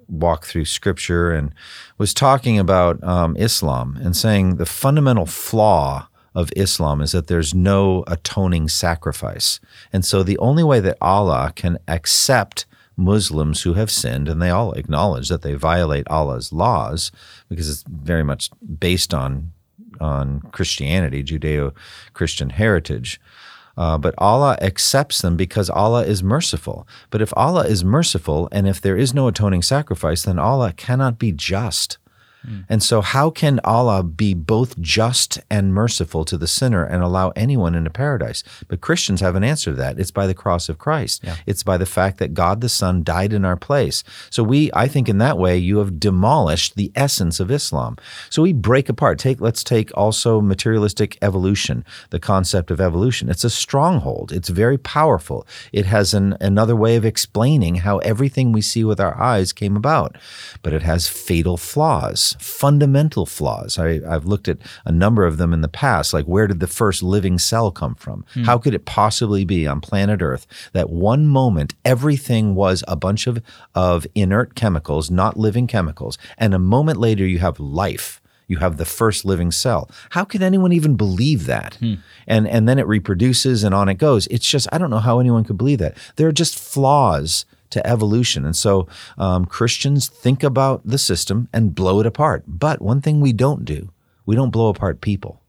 walked 0.08 0.46
through 0.46 0.64
scripture 0.64 1.32
and 1.32 1.52
was 1.98 2.12
talking 2.12 2.58
about 2.58 3.02
um, 3.02 3.36
Islam 3.36 3.98
and 4.02 4.16
saying 4.16 4.56
the 4.56 4.66
fundamental 4.66 5.26
flaw 5.26 6.08
of 6.36 6.52
Islam 6.54 7.00
is 7.00 7.10
that 7.10 7.26
there's 7.26 7.54
no 7.54 8.04
atoning 8.06 8.68
sacrifice, 8.68 9.58
and 9.92 10.04
so 10.04 10.22
the 10.22 10.38
only 10.38 10.62
way 10.62 10.78
that 10.78 10.98
Allah 11.00 11.52
can 11.56 11.78
accept 11.88 12.66
Muslims 12.96 13.62
who 13.62 13.74
have 13.74 13.90
sinned, 13.90 14.28
and 14.28 14.40
they 14.40 14.50
all 14.50 14.72
acknowledge 14.72 15.28
that 15.28 15.42
they 15.42 15.54
violate 15.54 16.06
Allah's 16.08 16.52
laws 16.52 17.10
because 17.48 17.68
it's 17.68 17.84
very 17.88 18.22
much 18.22 18.50
based 18.78 19.12
on 19.12 19.52
on 20.00 20.40
Christianity, 20.52 21.24
Judeo 21.24 21.72
Christian 22.12 22.50
heritage. 22.50 23.20
Uh, 23.78 23.98
but 23.98 24.14
Allah 24.18 24.56
accepts 24.60 25.20
them 25.20 25.36
because 25.36 25.68
Allah 25.68 26.04
is 26.04 26.22
merciful. 26.22 26.86
But 27.10 27.20
if 27.20 27.32
Allah 27.36 27.66
is 27.66 27.84
merciful 27.84 28.48
and 28.50 28.66
if 28.66 28.80
there 28.80 28.96
is 28.96 29.12
no 29.12 29.28
atoning 29.28 29.62
sacrifice, 29.62 30.22
then 30.22 30.38
Allah 30.38 30.72
cannot 30.72 31.18
be 31.18 31.32
just. 31.32 31.98
Mm. 32.46 32.64
And 32.68 32.82
so, 32.82 33.00
how 33.00 33.30
can 33.30 33.60
Allah 33.64 34.02
be 34.02 34.34
both 34.34 34.78
just 34.80 35.38
and 35.50 35.74
merciful 35.74 36.24
to 36.26 36.38
the 36.38 36.46
sinner 36.46 36.84
and 36.84 37.02
allow 37.02 37.30
anyone 37.30 37.74
into 37.74 37.90
paradise? 37.90 38.42
But 38.68 38.80
Christians 38.80 39.20
have 39.20 39.34
an 39.34 39.44
answer 39.44 39.70
to 39.70 39.76
that. 39.76 39.98
It's 39.98 40.10
by 40.10 40.26
the 40.26 40.34
cross 40.34 40.68
of 40.68 40.78
Christ. 40.78 41.22
Yeah. 41.24 41.36
It's 41.46 41.62
by 41.62 41.76
the 41.76 41.86
fact 41.86 42.18
that 42.18 42.34
God 42.34 42.60
the 42.60 42.68
Son 42.68 43.02
died 43.02 43.32
in 43.32 43.44
our 43.44 43.56
place. 43.56 44.04
So, 44.30 44.42
we, 44.42 44.70
I 44.74 44.88
think, 44.88 45.08
in 45.08 45.18
that 45.18 45.38
way, 45.38 45.56
you 45.56 45.78
have 45.78 45.98
demolished 45.98 46.76
the 46.76 46.92
essence 46.94 47.40
of 47.40 47.50
Islam. 47.50 47.96
So, 48.30 48.42
we 48.42 48.52
break 48.52 48.88
apart. 48.88 49.18
Take, 49.18 49.40
let's 49.40 49.64
take 49.64 49.90
also 49.96 50.40
materialistic 50.40 51.18
evolution, 51.22 51.84
the 52.10 52.20
concept 52.20 52.70
of 52.70 52.80
evolution. 52.80 53.28
It's 53.28 53.44
a 53.44 53.50
stronghold. 53.50 54.32
It's 54.32 54.48
very 54.48 54.78
powerful. 54.78 55.46
It 55.72 55.86
has 55.86 56.14
an, 56.14 56.36
another 56.40 56.76
way 56.76 56.96
of 56.96 57.04
explaining 57.04 57.76
how 57.76 57.98
everything 57.98 58.52
we 58.52 58.62
see 58.62 58.84
with 58.84 59.00
our 59.00 59.20
eyes 59.20 59.52
came 59.52 59.76
about, 59.76 60.16
but 60.62 60.72
it 60.72 60.82
has 60.82 61.08
fatal 61.08 61.56
flaws 61.56 62.35
fundamental 62.38 63.26
flaws. 63.26 63.78
I, 63.78 64.00
have 64.00 64.26
looked 64.26 64.48
at 64.48 64.58
a 64.84 64.92
number 64.92 65.24
of 65.24 65.36
them 65.36 65.52
in 65.52 65.60
the 65.60 65.68
past, 65.68 66.12
like 66.12 66.26
where 66.26 66.46
did 66.46 66.60
the 66.60 66.66
first 66.66 67.02
living 67.02 67.38
cell 67.38 67.70
come 67.70 67.94
from? 67.94 68.24
Hmm. 68.34 68.44
How 68.44 68.58
could 68.58 68.74
it 68.74 68.84
possibly 68.84 69.44
be 69.44 69.66
on 69.66 69.80
planet 69.80 70.22
Earth 70.22 70.46
that 70.72 70.90
one 70.90 71.26
moment 71.26 71.74
everything 71.84 72.54
was 72.54 72.84
a 72.88 72.96
bunch 72.96 73.26
of, 73.26 73.42
of 73.74 74.06
inert 74.14 74.54
chemicals, 74.54 75.10
not 75.10 75.36
living 75.36 75.66
chemicals, 75.66 76.18
and 76.38 76.54
a 76.54 76.58
moment 76.58 76.98
later 76.98 77.26
you 77.26 77.38
have 77.38 77.60
life? 77.60 78.20
You 78.48 78.58
have 78.58 78.76
the 78.76 78.84
first 78.84 79.24
living 79.24 79.50
cell. 79.50 79.90
How 80.10 80.24
could 80.24 80.42
anyone 80.42 80.72
even 80.72 80.94
believe 80.96 81.46
that? 81.46 81.74
Hmm. 81.76 81.94
And 82.26 82.46
and 82.46 82.68
then 82.68 82.78
it 82.78 82.86
reproduces 82.86 83.64
and 83.64 83.74
on 83.74 83.88
it 83.88 83.94
goes. 83.94 84.26
It's 84.28 84.48
just 84.48 84.68
I 84.72 84.78
don't 84.78 84.90
know 84.90 84.98
how 84.98 85.18
anyone 85.18 85.44
could 85.44 85.58
believe 85.58 85.80
that. 85.80 85.96
There 86.14 86.28
are 86.28 86.32
just 86.32 86.58
flaws 86.58 87.44
to 87.70 87.86
evolution. 87.86 88.44
And 88.44 88.56
so 88.56 88.86
um, 89.18 89.44
Christians 89.44 90.08
think 90.08 90.42
about 90.42 90.82
the 90.84 90.98
system 90.98 91.48
and 91.52 91.74
blow 91.74 92.00
it 92.00 92.06
apart. 92.06 92.44
But 92.46 92.82
one 92.82 93.00
thing 93.00 93.20
we 93.20 93.32
don't 93.32 93.64
do, 93.64 93.90
we 94.24 94.36
don't 94.36 94.50
blow 94.50 94.68
apart 94.68 95.00
people. 95.00 95.40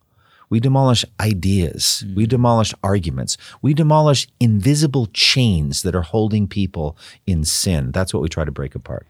We 0.49 0.59
demolish 0.59 1.03
ideas. 1.19 2.05
We 2.15 2.25
demolish 2.25 2.73
arguments. 2.81 3.37
We 3.61 3.73
demolish 3.73 4.27
invisible 4.39 5.07
chains 5.07 5.81
that 5.81 5.95
are 5.95 6.03
holding 6.03 6.47
people 6.47 6.97
in 7.25 7.43
sin. 7.43 7.91
That's 7.91 8.13
what 8.13 8.23
we 8.23 8.29
try 8.29 8.45
to 8.45 8.51
break 8.51 8.73
apart. 8.73 9.05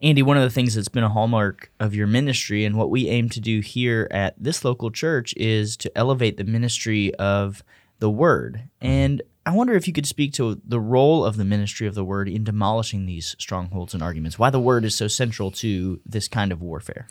Andy, 0.00 0.22
one 0.22 0.36
of 0.36 0.42
the 0.42 0.50
things 0.50 0.74
that's 0.74 0.88
been 0.88 1.04
a 1.04 1.10
hallmark 1.10 1.70
of 1.78 1.94
your 1.94 2.08
ministry 2.08 2.64
and 2.64 2.76
what 2.76 2.90
we 2.90 3.08
aim 3.08 3.28
to 3.28 3.40
do 3.40 3.60
here 3.60 4.08
at 4.10 4.34
this 4.36 4.64
local 4.64 4.90
church 4.90 5.32
is 5.36 5.76
to 5.76 5.96
elevate 5.96 6.38
the 6.38 6.44
ministry 6.44 7.14
of 7.16 7.62
the 8.00 8.10
word. 8.10 8.64
And 8.80 9.22
I 9.44 9.50
wonder 9.50 9.74
if 9.74 9.88
you 9.88 9.92
could 9.92 10.06
speak 10.06 10.32
to 10.34 10.60
the 10.64 10.78
role 10.78 11.24
of 11.24 11.36
the 11.36 11.44
ministry 11.44 11.88
of 11.88 11.94
the 11.94 12.04
word 12.04 12.28
in 12.28 12.44
demolishing 12.44 13.06
these 13.06 13.34
strongholds 13.38 13.92
and 13.92 14.02
arguments, 14.02 14.38
why 14.38 14.50
the 14.50 14.60
word 14.60 14.84
is 14.84 14.94
so 14.94 15.08
central 15.08 15.50
to 15.52 16.00
this 16.06 16.28
kind 16.28 16.52
of 16.52 16.62
warfare. 16.62 17.08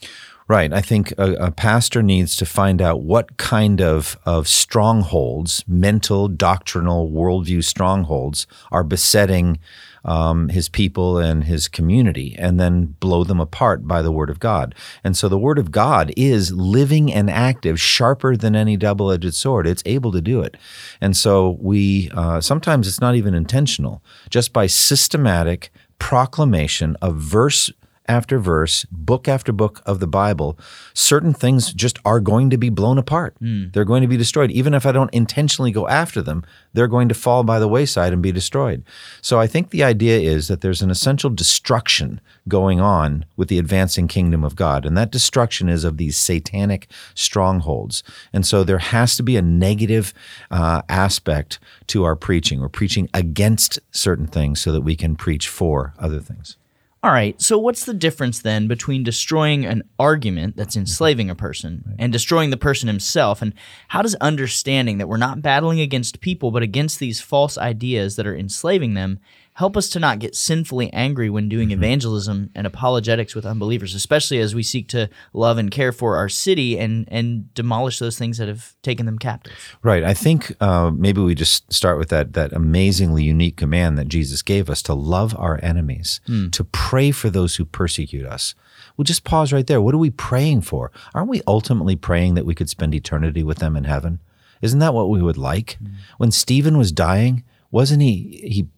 Right. 0.48 0.72
I 0.72 0.80
think 0.80 1.12
a, 1.18 1.32
a, 1.34 1.50
pastor 1.50 2.02
needs 2.02 2.34
to 2.36 2.46
find 2.46 2.82
out 2.82 3.02
what 3.02 3.36
kind 3.36 3.80
of, 3.80 4.18
of 4.24 4.48
strongholds, 4.48 5.64
mental, 5.68 6.26
doctrinal, 6.26 7.10
worldview 7.10 7.62
strongholds, 7.62 8.46
are 8.70 8.82
besetting 8.82 9.58
um, 10.04 10.48
his 10.48 10.68
people 10.68 11.18
and 11.18 11.44
his 11.44 11.68
community, 11.68 12.34
and 12.38 12.58
then 12.58 12.96
blow 13.00 13.24
them 13.24 13.40
apart 13.40 13.86
by 13.86 14.02
the 14.02 14.12
Word 14.12 14.30
of 14.30 14.40
God. 14.40 14.74
And 15.04 15.16
so 15.16 15.28
the 15.28 15.38
Word 15.38 15.58
of 15.58 15.70
God 15.70 16.12
is 16.16 16.52
living 16.52 17.12
and 17.12 17.30
active, 17.30 17.80
sharper 17.80 18.36
than 18.36 18.56
any 18.56 18.76
double 18.76 19.10
edged 19.10 19.34
sword. 19.34 19.66
It's 19.66 19.82
able 19.86 20.12
to 20.12 20.20
do 20.20 20.42
it. 20.42 20.56
And 21.00 21.16
so 21.16 21.56
we, 21.60 22.10
uh, 22.14 22.40
sometimes 22.40 22.88
it's 22.88 23.00
not 23.00 23.14
even 23.14 23.34
intentional, 23.34 24.02
just 24.30 24.52
by 24.52 24.66
systematic 24.66 25.70
proclamation 25.98 26.96
of 27.00 27.16
verse 27.16 27.70
after 28.06 28.38
verse, 28.38 28.84
book 28.90 29.28
after 29.28 29.52
book 29.52 29.80
of 29.86 30.00
the 30.00 30.06
Bible, 30.06 30.58
certain 30.94 31.32
things 31.32 31.72
just 31.72 31.98
are 32.04 32.20
going 32.20 32.50
to 32.50 32.56
be 32.56 32.68
blown 32.68 32.98
apart. 32.98 33.36
They're 33.70 33.84
going 33.84 34.02
to 34.02 34.08
be 34.08 34.16
destroyed. 34.16 34.50
Even 34.50 34.74
if 34.74 34.84
I 34.86 34.92
don't 34.92 35.12
intentionally 35.14 35.70
go 35.70 35.86
after 35.88 36.20
them, 36.20 36.44
they're 36.72 36.88
going 36.88 37.08
to 37.08 37.14
fall 37.14 37.44
by 37.44 37.58
the 37.58 37.68
wayside 37.68 38.12
and 38.12 38.22
be 38.22 38.32
destroyed. 38.32 38.82
So 39.20 39.38
I 39.38 39.46
think 39.46 39.70
the 39.70 39.84
idea 39.84 40.18
is 40.18 40.48
that 40.48 40.62
there's 40.62 40.82
an 40.82 40.90
essential 40.90 41.30
destruction 41.30 42.20
going 42.48 42.80
on 42.80 43.24
with 43.36 43.48
the 43.48 43.58
advancing 43.58 44.08
kingdom 44.08 44.42
of 44.42 44.56
God. 44.56 44.84
And 44.84 44.96
that 44.96 45.12
destruction 45.12 45.68
is 45.68 45.84
of 45.84 45.96
these 45.96 46.16
satanic 46.16 46.88
strongholds. 47.14 48.02
And 48.32 48.44
so 48.46 48.64
there 48.64 48.78
has 48.78 49.16
to 49.16 49.22
be 49.22 49.36
a 49.36 49.42
negative 49.42 50.12
uh, 50.50 50.82
aspect 50.88 51.60
to 51.88 52.04
our 52.04 52.16
preaching. 52.16 52.60
We're 52.60 52.68
preaching 52.68 53.08
against 53.14 53.78
certain 53.92 54.26
things 54.26 54.60
so 54.60 54.72
that 54.72 54.80
we 54.80 54.96
can 54.96 55.14
preach 55.14 55.48
for 55.48 55.94
other 55.98 56.20
things. 56.20 56.56
All 57.04 57.10
right, 57.10 57.40
so 57.42 57.58
what's 57.58 57.84
the 57.84 57.94
difference 57.94 58.42
then 58.42 58.68
between 58.68 59.02
destroying 59.02 59.64
an 59.66 59.82
argument 59.98 60.56
that's 60.56 60.76
mm-hmm. 60.76 60.82
enslaving 60.82 61.30
a 61.30 61.34
person 61.34 61.96
and 61.98 62.12
destroying 62.12 62.50
the 62.50 62.56
person 62.56 62.86
himself? 62.86 63.42
And 63.42 63.54
how 63.88 64.02
does 64.02 64.14
understanding 64.16 64.98
that 64.98 65.08
we're 65.08 65.16
not 65.16 65.42
battling 65.42 65.80
against 65.80 66.20
people 66.20 66.52
but 66.52 66.62
against 66.62 67.00
these 67.00 67.20
false 67.20 67.58
ideas 67.58 68.14
that 68.14 68.26
are 68.26 68.36
enslaving 68.36 68.94
them 68.94 69.18
help 69.54 69.76
us 69.76 69.90
to 69.90 70.00
not 70.00 70.18
get 70.18 70.34
sinfully 70.34 70.90
angry 70.92 71.28
when 71.28 71.48
doing 71.48 71.68
mm-hmm. 71.68 71.82
evangelism 71.82 72.50
and 72.54 72.66
apologetics 72.66 73.34
with 73.34 73.44
unbelievers, 73.44 73.94
especially 73.94 74.38
as 74.38 74.54
we 74.54 74.62
seek 74.62 74.88
to 74.88 75.10
love 75.34 75.58
and 75.58 75.70
care 75.70 75.92
for 75.92 76.16
our 76.16 76.28
city 76.28 76.78
and, 76.78 77.06
and 77.10 77.52
demolish 77.52 77.98
those 77.98 78.16
things 78.16 78.38
that 78.38 78.48
have 78.48 78.74
taken 78.82 79.04
them 79.04 79.18
captive? 79.18 79.76
Right. 79.82 80.02
I 80.02 80.14
think 80.14 80.54
uh, 80.60 80.90
maybe 80.90 81.20
we 81.20 81.34
just 81.34 81.70
start 81.72 81.98
with 81.98 82.08
that 82.08 82.32
that 82.32 82.52
amazingly 82.52 83.24
unique 83.24 83.56
command 83.56 83.98
that 83.98 84.08
Jesus 84.08 84.42
gave 84.42 84.70
us 84.70 84.80
to 84.82 84.94
love 84.94 85.36
our 85.38 85.60
enemies, 85.62 86.20
hmm. 86.26 86.48
to 86.50 86.64
pray 86.64 87.10
for 87.10 87.28
those 87.28 87.56
who 87.56 87.64
persecute 87.64 88.26
us. 88.26 88.54
We'll 88.96 89.04
just 89.04 89.24
pause 89.24 89.52
right 89.52 89.66
there. 89.66 89.80
What 89.80 89.94
are 89.94 89.98
we 89.98 90.10
praying 90.10 90.62
for? 90.62 90.90
Aren't 91.14 91.28
we 91.28 91.42
ultimately 91.46 91.96
praying 91.96 92.34
that 92.34 92.46
we 92.46 92.54
could 92.54 92.68
spend 92.68 92.94
eternity 92.94 93.42
with 93.42 93.58
them 93.58 93.76
in 93.76 93.84
heaven? 93.84 94.20
Isn't 94.60 94.80
that 94.80 94.94
what 94.94 95.10
we 95.10 95.20
would 95.20 95.38
like? 95.38 95.76
Hmm. 95.78 95.86
When 96.16 96.30
Stephen 96.30 96.78
was 96.78 96.90
dying, 96.90 97.44
wasn't 97.70 98.00
he 98.02 98.40
he 98.44 98.68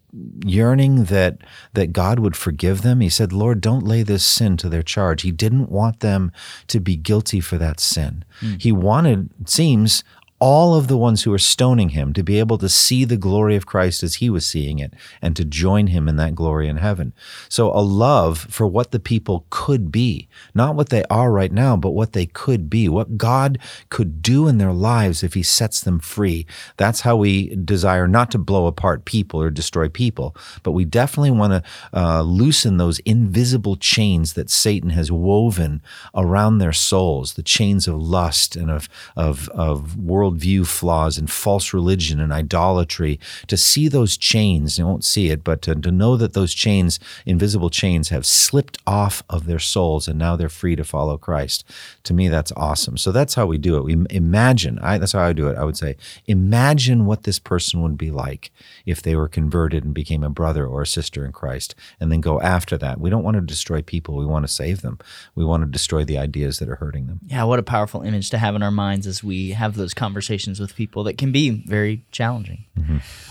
yearning 0.44 1.04
that 1.04 1.38
that 1.74 1.92
God 1.92 2.18
would 2.18 2.36
forgive 2.36 2.82
them? 2.82 3.00
He 3.00 3.08
said, 3.08 3.32
"Lord, 3.32 3.60
don't 3.60 3.86
lay 3.86 4.02
this 4.02 4.24
sin 4.24 4.56
to 4.58 4.68
their 4.68 4.82
charge." 4.82 5.22
He 5.22 5.32
didn't 5.32 5.70
want 5.70 6.00
them 6.00 6.32
to 6.68 6.80
be 6.80 6.96
guilty 6.96 7.40
for 7.40 7.58
that 7.58 7.80
sin. 7.80 8.24
Hmm. 8.40 8.54
He 8.58 8.72
wanted, 8.72 9.30
it 9.40 9.48
seems, 9.48 10.04
all 10.44 10.74
of 10.74 10.88
the 10.88 10.96
ones 10.98 11.22
who 11.22 11.32
are 11.32 11.38
stoning 11.38 11.88
him 11.88 12.12
to 12.12 12.22
be 12.22 12.38
able 12.38 12.58
to 12.58 12.68
see 12.68 13.06
the 13.06 13.16
glory 13.16 13.56
of 13.56 13.64
Christ 13.64 14.02
as 14.02 14.16
he 14.16 14.28
was 14.28 14.44
seeing 14.44 14.78
it 14.78 14.92
and 15.22 15.34
to 15.36 15.42
join 15.42 15.86
him 15.86 16.06
in 16.06 16.16
that 16.16 16.34
glory 16.34 16.68
in 16.68 16.76
heaven. 16.76 17.14
So, 17.48 17.72
a 17.72 17.80
love 17.80 18.40
for 18.50 18.66
what 18.66 18.90
the 18.90 19.00
people 19.00 19.46
could 19.48 19.90
be, 19.90 20.28
not 20.54 20.74
what 20.74 20.90
they 20.90 21.02
are 21.04 21.32
right 21.32 21.50
now, 21.50 21.78
but 21.78 21.92
what 21.92 22.12
they 22.12 22.26
could 22.26 22.68
be, 22.68 22.90
what 22.90 23.16
God 23.16 23.58
could 23.88 24.20
do 24.20 24.46
in 24.46 24.58
their 24.58 24.74
lives 24.74 25.22
if 25.22 25.32
he 25.32 25.42
sets 25.42 25.80
them 25.80 25.98
free. 25.98 26.44
That's 26.76 27.00
how 27.00 27.16
we 27.16 27.56
desire 27.56 28.06
not 28.06 28.30
to 28.32 28.38
blow 28.38 28.66
apart 28.66 29.06
people 29.06 29.40
or 29.40 29.48
destroy 29.48 29.88
people, 29.88 30.36
but 30.62 30.72
we 30.72 30.84
definitely 30.84 31.30
want 31.30 31.54
to 31.54 31.62
uh, 31.98 32.20
loosen 32.20 32.76
those 32.76 32.98
invisible 33.06 33.76
chains 33.76 34.34
that 34.34 34.50
Satan 34.50 34.90
has 34.90 35.10
woven 35.10 35.80
around 36.14 36.58
their 36.58 36.74
souls, 36.74 37.32
the 37.32 37.42
chains 37.42 37.88
of 37.88 37.94
lust 37.94 38.56
and 38.56 38.70
of, 38.70 38.90
of, 39.16 39.48
of 39.48 39.96
worldview 40.34 40.66
flaws 40.66 41.18
and 41.18 41.30
false 41.30 41.72
religion 41.72 42.20
and 42.20 42.32
idolatry, 42.32 43.18
to 43.46 43.56
see 43.56 43.88
those 43.88 44.16
chains, 44.16 44.78
you 44.78 44.86
won't 44.86 45.04
see 45.04 45.30
it, 45.30 45.44
but 45.44 45.62
to, 45.62 45.74
to 45.74 45.90
know 45.90 46.16
that 46.16 46.32
those 46.32 46.54
chains, 46.54 47.00
invisible 47.26 47.70
chains, 47.70 48.08
have 48.08 48.26
slipped 48.26 48.78
off 48.86 49.22
of 49.28 49.46
their 49.46 49.58
souls 49.58 50.08
and 50.08 50.18
now 50.18 50.36
they're 50.36 50.48
free 50.48 50.76
to 50.76 50.84
follow 50.84 51.16
Christ. 51.16 51.64
To 52.04 52.14
me, 52.14 52.28
that's 52.28 52.52
awesome. 52.56 52.96
So 52.96 53.12
that's 53.12 53.34
how 53.34 53.46
we 53.46 53.58
do 53.58 53.76
it. 53.76 53.84
We 53.84 54.04
imagine, 54.10 54.78
I, 54.80 54.98
that's 54.98 55.12
how 55.12 55.22
I 55.22 55.32
do 55.32 55.48
it. 55.48 55.56
I 55.56 55.64
would 55.64 55.76
say, 55.76 55.96
imagine 56.26 57.06
what 57.06 57.24
this 57.24 57.38
person 57.38 57.82
would 57.82 57.98
be 57.98 58.10
like 58.10 58.50
if 58.86 59.02
they 59.02 59.16
were 59.16 59.28
converted 59.28 59.84
and 59.84 59.94
became 59.94 60.22
a 60.22 60.30
brother 60.30 60.66
or 60.66 60.82
a 60.82 60.86
sister 60.86 61.24
in 61.24 61.32
Christ, 61.32 61.74
and 62.00 62.10
then 62.10 62.20
go 62.20 62.40
after 62.40 62.76
that. 62.78 63.00
We 63.00 63.10
don't 63.10 63.22
want 63.22 63.36
to 63.36 63.40
destroy 63.40 63.82
people. 63.82 64.16
We 64.16 64.26
want 64.26 64.46
to 64.46 64.52
save 64.52 64.82
them. 64.82 64.98
We 65.34 65.44
want 65.44 65.62
to 65.62 65.70
destroy 65.70 66.04
the 66.04 66.18
ideas 66.18 66.58
that 66.58 66.68
are 66.68 66.76
hurting 66.76 67.06
them. 67.06 67.20
Yeah, 67.26 67.44
what 67.44 67.58
a 67.58 67.62
powerful 67.62 68.02
image 68.02 68.30
to 68.30 68.38
have 68.38 68.54
in 68.54 68.62
our 68.62 68.70
minds 68.70 69.06
as 69.06 69.22
we 69.22 69.50
have 69.50 69.76
those 69.76 69.94
conversations 69.94 70.23
conversations 70.24 70.60
with 70.60 70.74
people 70.74 71.04
that 71.04 71.18
can 71.18 71.32
be 71.32 71.50
very 71.66 72.04
challenging. 72.10 72.64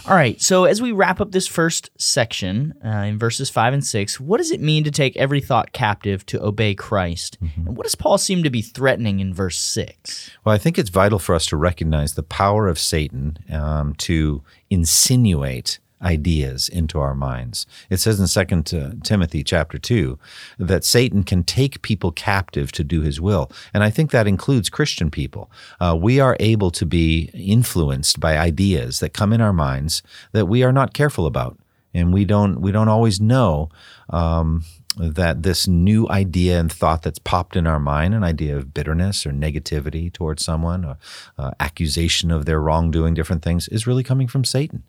All 0.08 0.16
right, 0.16 0.42
so 0.42 0.66
as 0.66 0.82
we 0.82 0.92
wrap 0.92 1.22
up 1.22 1.32
this 1.32 1.48
first 1.48 1.90
section 1.98 2.74
uh, 2.84 2.90
in 2.90 3.18
verses 3.18 3.50
five 3.50 3.74
and 3.74 3.86
six, 3.86 4.20
what 4.20 4.38
does 4.38 4.52
it 4.52 4.62
mean 4.62 4.84
to 4.84 4.92
take 4.92 5.16
every 5.16 5.42
thought 5.42 5.74
captive 5.74 6.26
to 6.28 6.44
obey 6.44 6.76
Christ? 6.76 7.38
And 7.68 7.78
what 7.78 7.84
does 7.84 7.96
Paul 7.96 8.18
seem 8.18 8.44
to 8.44 8.50
be 8.50 8.62
threatening 8.62 9.20
in 9.20 9.34
verse 9.34 9.60
six? 9.60 10.32
Well, 10.44 10.56
I 10.56 10.58
think 10.58 10.78
it's 10.78 10.90
vital 10.90 11.20
for 11.20 11.36
us 11.36 11.46
to 11.48 11.58
recognize 11.58 12.14
the 12.14 12.24
power 12.24 12.68
of 12.68 12.78
Satan 12.78 13.38
um, 13.52 13.96
to 13.96 14.44
insinuate 14.70 15.80
ideas 16.04 16.70
into 16.70 17.00
our 17.00 17.16
minds. 17.16 17.66
It 17.90 17.98
says 17.98 18.20
in 18.20 18.28
Second 18.28 18.66
Timothy 19.04 19.44
chapter 19.44 19.78
2 19.78 20.18
that 20.60 20.84
Satan 20.84 21.24
can 21.24 21.44
take 21.44 21.82
people 21.82 22.12
captive 22.12 22.72
to 22.74 22.84
do 22.84 23.02
his 23.02 23.22
will. 23.22 23.52
And 23.74 23.84
I 23.84 23.90
think 23.90 24.12
that 24.12 24.28
includes 24.28 24.70
Christian 24.70 25.10
people. 25.10 25.50
Uh, 25.80 25.98
we 26.00 26.20
are 26.20 26.38
able 26.40 26.72
to 26.72 26.86
be 26.86 27.30
influenced 27.34 28.20
by 28.20 28.38
ideas 28.38 29.00
that 29.00 29.14
come 29.14 29.34
in 29.34 29.42
our 29.42 29.54
minds 29.54 30.04
that 30.32 30.48
we 30.48 30.64
are 30.64 30.74
not 30.74 30.94
careful 30.94 31.26
about. 31.26 31.58
And 31.94 32.12
we 32.12 32.26
don't 32.26 32.60
we 32.60 32.72
don't 32.72 32.88
always 32.88 33.22
know 33.22 33.70
um, 34.10 34.64
that 34.98 35.44
this 35.44 35.68
new 35.68 36.08
idea 36.10 36.60
and 36.60 36.72
thought 36.72 37.04
that's 37.04 37.20
popped 37.20 37.56
in 37.56 37.68
our 37.68 37.80
mind, 37.80 38.14
an 38.14 38.24
idea 38.24 38.58
of 38.58 38.74
bitterness 38.74 39.26
or 39.26 39.32
negativity 39.32 40.12
towards 40.12 40.44
someone, 40.44 40.86
or 40.86 40.98
uh, 41.38 41.52
accusation 41.60 42.32
of 42.32 42.46
their 42.46 42.60
wrongdoing, 42.60 43.14
different 43.14 43.44
things, 43.44 43.68
is 43.68 43.88
really 43.88 44.04
coming 44.04 44.28
from 44.28 44.44
Satan. 44.44 44.84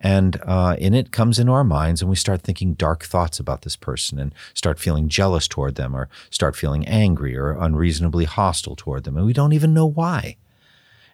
And 0.00 0.40
uh, 0.46 0.76
in 0.78 0.94
it 0.94 1.12
comes 1.12 1.38
into 1.38 1.52
our 1.52 1.64
minds, 1.64 2.00
and 2.00 2.08
we 2.08 2.16
start 2.16 2.40
thinking 2.40 2.74
dark 2.74 3.04
thoughts 3.04 3.38
about 3.38 3.62
this 3.62 3.76
person 3.76 4.18
and 4.18 4.34
start 4.54 4.78
feeling 4.78 5.08
jealous 5.08 5.46
toward 5.46 5.74
them 5.74 5.94
or 5.94 6.08
start 6.30 6.56
feeling 6.56 6.86
angry 6.86 7.36
or 7.36 7.52
unreasonably 7.52 8.24
hostile 8.24 8.76
toward 8.76 9.04
them. 9.04 9.16
And 9.16 9.26
we 9.26 9.34
don't 9.34 9.52
even 9.52 9.74
know 9.74 9.86
why. 9.86 10.36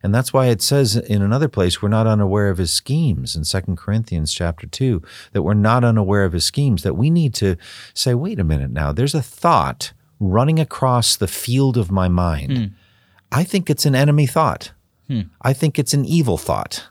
And 0.02 0.14
that's 0.14 0.32
why 0.32 0.46
it 0.46 0.62
says 0.62 0.94
in 0.94 1.20
another 1.20 1.48
place, 1.48 1.82
we're 1.82 1.88
not 1.88 2.06
unaware 2.06 2.48
of 2.48 2.58
his 2.58 2.72
schemes 2.72 3.34
in 3.34 3.42
2 3.42 3.74
Corinthians 3.74 4.32
chapter 4.32 4.68
2, 4.68 5.02
that 5.32 5.42
we're 5.42 5.54
not 5.54 5.82
unaware 5.82 6.24
of 6.24 6.32
his 6.32 6.44
schemes, 6.44 6.84
that 6.84 6.94
we 6.94 7.10
need 7.10 7.34
to 7.34 7.56
say, 7.92 8.14
wait 8.14 8.38
a 8.38 8.44
minute 8.44 8.70
now, 8.70 8.92
there's 8.92 9.16
a 9.16 9.22
thought 9.22 9.92
running 10.20 10.60
across 10.60 11.16
the 11.16 11.26
field 11.26 11.76
of 11.76 11.90
my 11.90 12.06
mind. 12.08 12.52
I 13.32 13.42
think 13.42 13.68
it's 13.68 13.84
an 13.84 13.96
enemy 13.96 14.26
thought. 14.26 14.70
I 15.42 15.52
think 15.52 15.76
it's 15.78 15.94
an 15.94 16.04
evil 16.04 16.36
thought. 16.38 16.86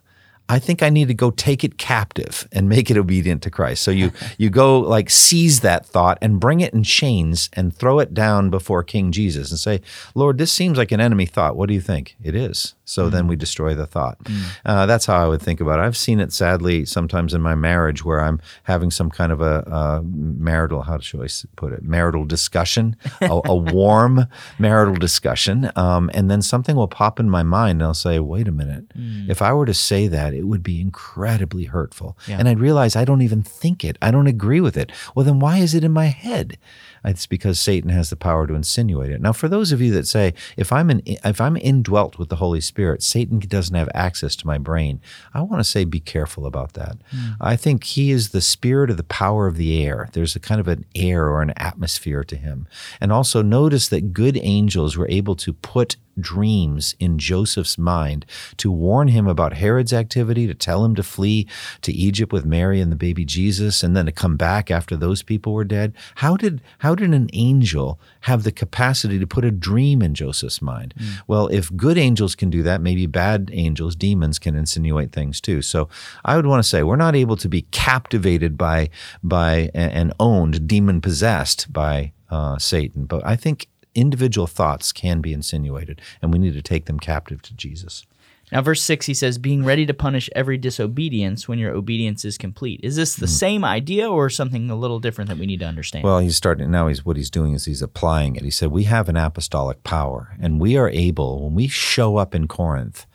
I 0.48 0.60
think 0.60 0.84
I 0.84 0.90
need 0.90 1.08
to 1.08 1.14
go 1.14 1.32
take 1.32 1.64
it 1.64 1.78
captive 1.78 2.48
and 2.52 2.70
make 2.70 2.92
it 2.92 2.98
obedient 2.98 3.42
to 3.44 3.50
Christ. 3.50 3.84
So 3.84 3.92
you 3.92 4.12
you 4.38 4.50
go 4.50 4.80
like 4.80 5.10
seize 5.10 5.62
that 5.62 5.86
thought 5.86 6.18
and 6.22 6.40
bring 6.40 6.60
it 6.60 6.74
in 6.74 6.84
chains 6.84 7.50
and 7.54 7.76
throw 7.76 8.00
it 8.00 8.14
down 8.14 8.50
before 8.50 8.84
King 8.84 9.12
Jesus 9.12 9.50
and 9.52 9.60
say, 9.60 9.82
Lord, 10.14 10.38
this 10.38 10.52
seems 10.52 10.78
like 10.78 10.92
an 10.92 11.02
enemy 11.02 11.26
thought. 11.26 11.56
What 11.56 11.68
do 11.68 11.74
you 11.74 11.82
think? 11.82 12.16
It 12.24 12.36
is. 12.36 12.76
So 12.86 13.10
then 13.10 13.28
we 13.28 13.36
destroy 13.36 13.74
the 13.74 13.88
thought. 13.88 14.20
Uh, 14.64 14.86
that's 14.86 15.08
how 15.08 15.24
I 15.24 15.28
would 15.28 15.42
think 15.42 15.60
about 15.60 15.80
it. 15.80 15.82
I've 15.82 15.98
seen 15.98 16.20
it 16.20 16.32
sadly 16.32 16.86
sometimes 16.86 17.34
in 17.34 17.42
my 17.42 17.56
marriage 17.56 18.06
where 18.06 18.22
I'm 18.22 18.40
having 18.64 18.92
some 18.92 19.10
kind 19.10 19.32
of 19.32 19.42
a, 19.42 19.62
a 19.62 20.04
marital, 20.04 20.84
how 20.84 21.00
should 21.00 21.22
I 21.22 21.28
put 21.56 21.74
it, 21.74 21.84
marital 21.84 22.26
discussion, 22.26 22.96
a, 23.22 23.42
a 23.46 23.56
warm 23.74 24.28
marital 24.60 24.96
discussion. 24.96 25.72
Um, 25.76 26.12
and 26.14 26.30
then 26.30 26.44
something 26.44 26.76
will 26.76 26.88
pop 26.88 27.20
in 27.20 27.28
my 27.28 27.42
mind 27.42 27.82
and 27.82 27.84
I'll 27.84 27.96
say, 27.96 28.20
wait 28.20 28.48
a 28.48 28.52
minute. 28.52 28.86
If 29.28 29.42
I 29.42 29.52
were 29.54 29.66
to 29.66 29.74
say 29.74 30.08
that, 30.08 30.35
it 30.36 30.48
would 30.48 30.64
be 30.64 30.82
incredibly 30.82 31.66
hurtful. 31.66 32.18
Yeah. 32.28 32.38
And 32.40 32.48
I'd 32.48 32.60
realize 32.60 32.96
I 32.96 33.06
don't 33.06 33.22
even 33.22 33.42
think 33.42 33.84
it. 33.84 33.98
I 34.02 34.12
don't 34.12 34.28
agree 34.28 34.62
with 34.62 34.78
it. 34.78 34.92
Well, 35.14 35.26
then 35.26 35.40
why 35.40 35.58
is 35.58 35.74
it 35.74 35.84
in 35.84 35.92
my 35.92 36.08
head? 36.08 36.58
It's 37.06 37.28
because 37.28 37.60
Satan 37.60 37.90
has 37.92 38.10
the 38.10 38.16
power 38.16 38.48
to 38.48 38.54
insinuate 38.56 39.12
it. 39.12 39.22
Now, 39.22 39.32
for 39.32 39.48
those 39.48 39.72
of 39.72 39.82
you 39.82 39.92
that 39.94 40.08
say, 40.08 40.34
if 40.58 40.74
I'm 40.74 40.90
in, 40.90 41.02
if 41.06 41.40
I'm 41.40 41.56
indwelt 41.58 42.18
with 42.18 42.30
the 42.30 42.38
Holy 42.38 42.62
Spirit, 42.62 43.04
Satan 43.04 43.40
doesn't 43.40 43.76
have 43.76 43.90
access 43.94 44.36
to 44.38 44.48
my 44.48 44.58
brain. 44.58 45.00
I 45.34 45.42
want 45.42 45.60
to 45.60 45.64
say, 45.64 45.86
be 45.86 46.00
careful 46.00 46.46
about 46.46 46.74
that. 46.74 46.98
Hmm. 47.12 47.34
I 47.40 47.56
think 47.56 47.84
he 47.84 48.12
is 48.12 48.30
the 48.30 48.42
spirit 48.42 48.90
of 48.90 48.98
the 48.98 49.04
power 49.04 49.48
of 49.48 49.58
the 49.58 49.84
air. 49.84 50.10
There's 50.14 50.36
a 50.36 50.40
kind 50.40 50.60
of 50.60 50.68
an 50.68 50.86
air 50.96 51.28
or 51.28 51.42
an 51.42 51.54
atmosphere 51.58 52.24
to 52.24 52.36
him. 52.36 52.68
And 53.00 53.12
also 53.12 53.42
notice 53.42 53.88
that 53.90 54.14
good 54.14 54.38
angels 54.42 54.98
were 54.98 55.10
able 55.10 55.36
to 55.36 55.54
put 55.54 55.98
dreams 56.20 56.96
in 57.00 57.18
Joseph's 57.18 57.78
mind 57.78 58.26
to 58.58 58.72
warn 58.72 59.10
him 59.10 59.28
about 59.28 59.54
Herod's 59.54 59.94
activity, 59.94 60.48
to 60.48 60.54
tell 60.54 60.86
him 60.86 60.96
to 60.96 61.04
flee 61.04 61.48
to 61.82 61.92
Egypt 61.92 62.32
with 62.32 62.46
Mary 62.46 62.80
and 62.80 62.92
the 62.92 62.96
baby 62.96 63.26
Jesus, 63.26 63.84
and 63.84 63.96
then 63.96 64.06
to 64.06 64.12
come 64.12 64.38
back 64.38 64.72
after 64.72 64.96
those 64.96 65.24
people 65.24 65.54
were 65.54 65.64
dead. 65.64 65.94
How 66.16 66.38
did 66.38 66.62
how 66.80 66.95
did 66.96 67.14
an 67.14 67.30
angel 67.34 68.00
have 68.22 68.44
the 68.44 68.52
capacity 68.52 69.20
to 69.20 69.28
put 69.28 69.46
a 69.46 69.52
dream 69.52 70.02
in 70.02 70.14
Joseph's 70.14 70.62
mind? 70.62 70.94
Well, 71.28 71.48
if 71.48 71.76
good 71.76 71.98
angels 71.98 72.36
can 72.36 72.50
do 72.50 72.64
that, 72.64 72.82
maybe 72.82 73.06
bad 73.06 73.50
angels, 73.54 73.96
demons, 73.96 74.40
can 74.40 74.56
insinuate 74.56 75.12
things 75.12 75.40
too. 75.42 75.62
So 75.62 75.90
I 76.24 76.36
would 76.36 76.46
want 76.46 76.64
to 76.64 76.70
say 76.70 76.84
we're 76.84 76.96
not 76.96 77.16
able 77.16 77.38
to 77.38 77.50
be 77.50 77.64
captivated 77.72 78.58
by 78.58 78.90
by 79.24 79.70
and 79.74 80.14
owned, 80.20 80.68
demon 80.68 81.02
possessed 81.02 81.72
by 81.72 82.14
uh, 82.30 82.58
Satan, 82.58 83.06
but 83.06 83.26
I 83.26 83.36
think 83.36 83.68
individual 83.94 84.48
thoughts 84.48 84.92
can 84.92 85.22
be 85.22 85.34
insinuated, 85.34 86.02
and 86.22 86.32
we 86.34 86.40
need 86.40 86.54
to 86.54 86.62
take 86.62 86.86
them 86.86 87.00
captive 87.00 87.42
to 87.44 87.54
Jesus. 87.54 88.06
Now, 88.52 88.62
verse 88.62 88.84
6, 88.84 89.08
he 89.08 89.14
says, 89.16 89.38
being 89.40 89.66
ready 89.66 89.86
to 89.88 89.94
punish 89.94 90.30
every 90.36 90.58
disobedience 90.58 91.48
when 91.48 91.58
your 91.58 91.74
obedience 91.74 92.24
is 92.24 92.38
complete. 92.38 92.80
Is 92.84 92.96
this 92.96 93.16
the 93.16 93.26
hmm. 93.26 93.32
same 93.32 93.66
idea 93.66 94.10
or 94.10 94.30
something 94.30 94.70
a 94.70 94.76
little 94.76 95.00
different 95.00 95.30
that 95.30 95.40
we 95.40 95.48
need 95.48 95.62
to 95.62 95.66
understand? 95.66 96.04
Well, 96.04 96.20
he's 96.20 96.36
starting 96.36 96.70
now. 96.70 96.88
He's 96.88 97.04
what 97.04 97.18
he's 97.18 97.32
doing 97.32 97.54
is 97.54 97.66
he's 97.66 97.82
applying 97.82 98.36
it. 98.36 98.44
He 98.44 98.52
said, 98.52 98.70
"We 98.70 98.84
have 98.84 99.10
an 99.10 99.18
apostolic 99.18 99.84
power, 99.84 100.36
and 100.40 100.60
we 100.60 100.78
are 100.78 100.90
able 100.90 101.44
when 101.44 101.56
we 101.56 101.68
show 101.68 102.18
up 102.18 102.36
in 102.36 102.48
Corinth, 102.48 103.08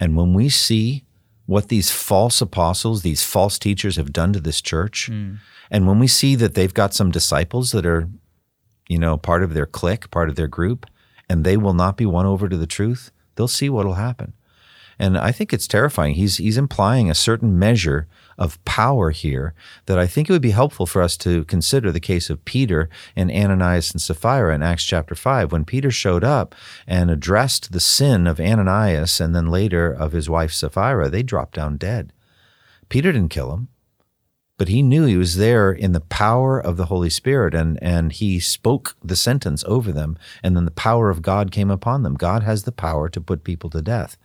and 0.00 0.16
when 0.16 0.34
we 0.34 0.48
see 0.48 1.04
what 1.46 1.68
these 1.68 1.90
false 1.90 2.40
apostles, 2.40 3.02
these 3.02 3.22
false 3.22 3.58
teachers 3.58 3.96
have 3.96 4.12
done 4.12 4.32
to 4.32 4.40
this 4.40 4.60
church, 4.60 5.06
hmm. 5.06 5.34
and 5.70 5.86
when 5.86 6.00
we 6.00 6.08
see 6.08 6.34
that 6.34 6.54
they've 6.54 6.74
got 6.74 6.92
some 6.92 7.12
disciples 7.12 7.70
that 7.70 7.86
are, 7.86 8.08
you 8.88 8.98
know, 8.98 9.16
part 9.16 9.44
of 9.44 9.54
their 9.54 9.66
clique, 9.66 10.10
part 10.10 10.28
of 10.28 10.34
their 10.34 10.48
group, 10.48 10.86
and 11.28 11.44
they 11.44 11.56
will 11.56 11.74
not 11.74 11.96
be 11.96 12.06
won 12.06 12.26
over 12.26 12.48
to 12.48 12.56
the 12.56 12.66
truth, 12.66 13.12
they'll 13.36 13.46
see 13.46 13.70
what 13.70 13.86
will 13.86 13.94
happen." 13.94 14.32
And 15.02 15.18
I 15.18 15.32
think 15.32 15.52
it's 15.52 15.66
terrifying. 15.66 16.14
He's 16.14 16.36
he's 16.36 16.56
implying 16.56 17.10
a 17.10 17.14
certain 17.16 17.58
measure 17.58 18.06
of 18.38 18.64
power 18.64 19.10
here 19.10 19.52
that 19.86 19.98
I 19.98 20.06
think 20.06 20.30
it 20.30 20.32
would 20.32 20.40
be 20.40 20.52
helpful 20.52 20.86
for 20.86 21.02
us 21.02 21.16
to 21.18 21.44
consider 21.46 21.90
the 21.90 21.98
case 21.98 22.30
of 22.30 22.44
Peter 22.44 22.88
and 23.16 23.28
Ananias 23.28 23.90
and 23.90 24.00
Sapphira 24.00 24.54
in 24.54 24.62
Acts 24.62 24.84
chapter 24.84 25.16
5 25.16 25.50
when 25.50 25.64
Peter 25.64 25.90
showed 25.90 26.22
up 26.22 26.54
and 26.86 27.10
addressed 27.10 27.72
the 27.72 27.80
sin 27.80 28.28
of 28.28 28.38
Ananias 28.38 29.20
and 29.20 29.34
then 29.34 29.48
later 29.48 29.92
of 29.92 30.12
his 30.12 30.30
wife 30.30 30.52
Sapphira 30.52 31.10
they 31.10 31.24
dropped 31.24 31.56
down 31.56 31.78
dead. 31.78 32.12
Peter 32.88 33.10
didn't 33.10 33.30
kill 33.30 33.52
him 33.52 33.66
but 34.56 34.68
he 34.68 34.82
knew 34.82 35.04
he 35.04 35.16
was 35.16 35.36
there 35.36 35.72
in 35.72 35.90
the 35.90 36.00
power 36.00 36.60
of 36.60 36.76
the 36.76 36.86
Holy 36.86 37.10
Spirit 37.10 37.54
and 37.54 37.76
and 37.82 38.12
he 38.12 38.38
spoke 38.38 38.94
the 39.02 39.16
sentence 39.16 39.64
over 39.66 39.90
them 39.90 40.16
and 40.44 40.54
then 40.54 40.64
the 40.64 40.70
power 40.70 41.10
of 41.10 41.22
God 41.22 41.50
came 41.50 41.72
upon 41.72 42.04
them. 42.04 42.14
God 42.14 42.44
has 42.44 42.62
the 42.62 42.70
power 42.70 43.08
to 43.08 43.20
put 43.20 43.42
people 43.42 43.68
to 43.70 43.82
death 43.82 44.16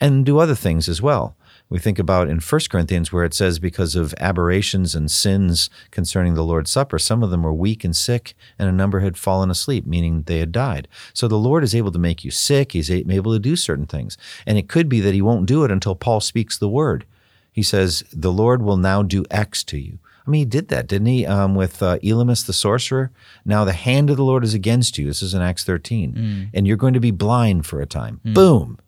and 0.00 0.24
do 0.24 0.38
other 0.38 0.54
things 0.54 0.88
as 0.88 1.02
well. 1.02 1.36
We 1.68 1.78
think 1.78 2.00
about 2.00 2.28
in 2.28 2.40
1 2.40 2.60
Corinthians 2.68 3.12
where 3.12 3.24
it 3.24 3.32
says 3.32 3.60
because 3.60 3.94
of 3.94 4.12
aberrations 4.18 4.96
and 4.96 5.08
sins 5.08 5.70
concerning 5.92 6.34
the 6.34 6.42
Lord's 6.42 6.70
Supper, 6.70 6.98
some 6.98 7.22
of 7.22 7.30
them 7.30 7.44
were 7.44 7.52
weak 7.52 7.84
and 7.84 7.94
sick, 7.94 8.34
and 8.58 8.68
a 8.68 8.72
number 8.72 9.00
had 9.00 9.16
fallen 9.16 9.50
asleep, 9.50 9.86
meaning 9.86 10.22
they 10.22 10.40
had 10.40 10.50
died. 10.50 10.88
So 11.14 11.28
the 11.28 11.38
Lord 11.38 11.62
is 11.62 11.74
able 11.74 11.92
to 11.92 11.98
make 11.98 12.24
you 12.24 12.32
sick. 12.32 12.72
He's 12.72 12.90
able 12.90 13.32
to 13.32 13.38
do 13.38 13.54
certain 13.54 13.86
things. 13.86 14.18
And 14.46 14.58
it 14.58 14.68
could 14.68 14.88
be 14.88 15.00
that 15.00 15.14
he 15.14 15.22
won't 15.22 15.46
do 15.46 15.62
it 15.62 15.70
until 15.70 15.94
Paul 15.94 16.20
speaks 16.20 16.58
the 16.58 16.68
word. 16.68 17.06
He 17.52 17.62
says, 17.62 18.02
The 18.12 18.32
Lord 18.32 18.62
will 18.62 18.76
now 18.76 19.02
do 19.02 19.24
X 19.30 19.62
to 19.64 19.78
you. 19.78 20.00
I 20.26 20.30
mean, 20.30 20.40
he 20.40 20.44
did 20.44 20.68
that, 20.68 20.86
didn't 20.86 21.06
he? 21.06 21.24
Um, 21.24 21.54
with 21.54 21.82
uh, 21.82 21.98
Elymas 21.98 22.46
the 22.46 22.52
sorcerer. 22.52 23.10
Now 23.44 23.64
the 23.64 23.72
hand 23.72 24.10
of 24.10 24.16
the 24.16 24.24
Lord 24.24 24.44
is 24.44 24.54
against 24.54 24.98
you. 24.98 25.06
This 25.06 25.22
is 25.22 25.34
in 25.34 25.42
Acts 25.42 25.64
13. 25.64 26.50
And 26.52 26.66
you're 26.66 26.76
going 26.76 26.94
to 26.94 27.00
be 27.00 27.10
blind 27.12 27.64
for 27.64 27.80
a 27.80 27.86
time. 27.86 28.20
Boom. 28.24 28.78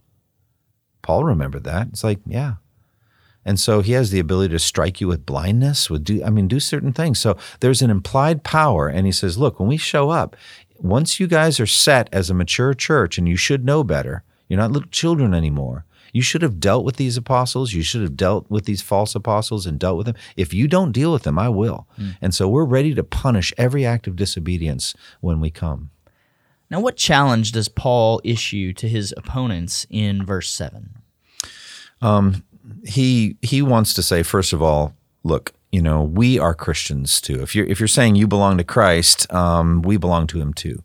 Paul 1.02 1.24
remembered 1.24 1.64
that. 1.64 1.88
It's 1.88 2.04
like, 2.04 2.20
yeah. 2.26 2.54
And 3.44 3.58
so 3.58 3.80
he 3.80 3.92
has 3.92 4.10
the 4.10 4.20
ability 4.20 4.52
to 4.52 4.58
strike 4.58 5.00
you 5.00 5.08
with 5.08 5.26
blindness, 5.26 5.90
with 5.90 6.04
do 6.04 6.22
I 6.22 6.30
mean 6.30 6.48
do 6.48 6.60
certain 6.60 6.92
things. 6.92 7.18
So 7.18 7.36
there's 7.60 7.82
an 7.82 7.90
implied 7.90 8.44
power 8.44 8.88
and 8.88 9.04
he 9.04 9.12
says, 9.12 9.36
look, 9.36 9.58
when 9.58 9.68
we 9.68 9.76
show 9.76 10.10
up, 10.10 10.36
once 10.78 11.18
you 11.18 11.26
guys 11.26 11.58
are 11.60 11.66
set 11.66 12.08
as 12.12 12.30
a 12.30 12.34
mature 12.34 12.74
church 12.74 13.18
and 13.18 13.28
you 13.28 13.36
should 13.36 13.64
know 13.64 13.82
better, 13.82 14.22
you're 14.48 14.60
not 14.60 14.70
little 14.70 14.88
children 14.90 15.34
anymore. 15.34 15.84
You 16.12 16.22
should 16.22 16.42
have 16.42 16.60
dealt 16.60 16.84
with 16.84 16.96
these 16.96 17.16
apostles. 17.16 17.72
You 17.72 17.82
should 17.82 18.02
have 18.02 18.16
dealt 18.16 18.50
with 18.50 18.66
these 18.66 18.82
false 18.82 19.14
apostles 19.14 19.64
and 19.64 19.78
dealt 19.78 19.96
with 19.96 20.06
them. 20.06 20.16
If 20.36 20.52
you 20.52 20.68
don't 20.68 20.92
deal 20.92 21.10
with 21.10 21.22
them, 21.22 21.38
I 21.38 21.48
will. 21.48 21.88
Mm. 21.98 22.16
And 22.20 22.34
so 22.34 22.48
we're 22.48 22.66
ready 22.66 22.94
to 22.94 23.02
punish 23.02 23.54
every 23.56 23.86
act 23.86 24.06
of 24.06 24.14
disobedience 24.14 24.94
when 25.20 25.40
we 25.40 25.50
come. 25.50 25.90
Now, 26.72 26.80
what 26.80 26.96
challenge 26.96 27.52
does 27.52 27.68
Paul 27.68 28.22
issue 28.24 28.72
to 28.72 28.88
his 28.88 29.12
opponents 29.18 29.86
in 29.90 30.24
verse 30.24 30.48
7? 30.48 30.94
he 32.86 33.36
he 33.42 33.60
wants 33.60 33.92
to 33.92 34.02
say 34.02 34.22
first 34.22 34.54
of 34.54 34.62
all, 34.62 34.96
look, 35.22 35.52
you 35.70 35.82
know, 35.82 36.02
we 36.02 36.38
are 36.38 36.54
Christians 36.54 37.20
too. 37.20 37.42
If 37.42 37.54
you're 37.54 37.66
if 37.66 37.78
you're 37.78 37.88
saying 37.88 38.16
you 38.16 38.26
belong 38.26 38.56
to 38.56 38.64
Christ, 38.64 39.30
um, 39.32 39.82
we 39.82 39.98
belong 39.98 40.26
to 40.28 40.40
Him 40.40 40.54
too. 40.54 40.82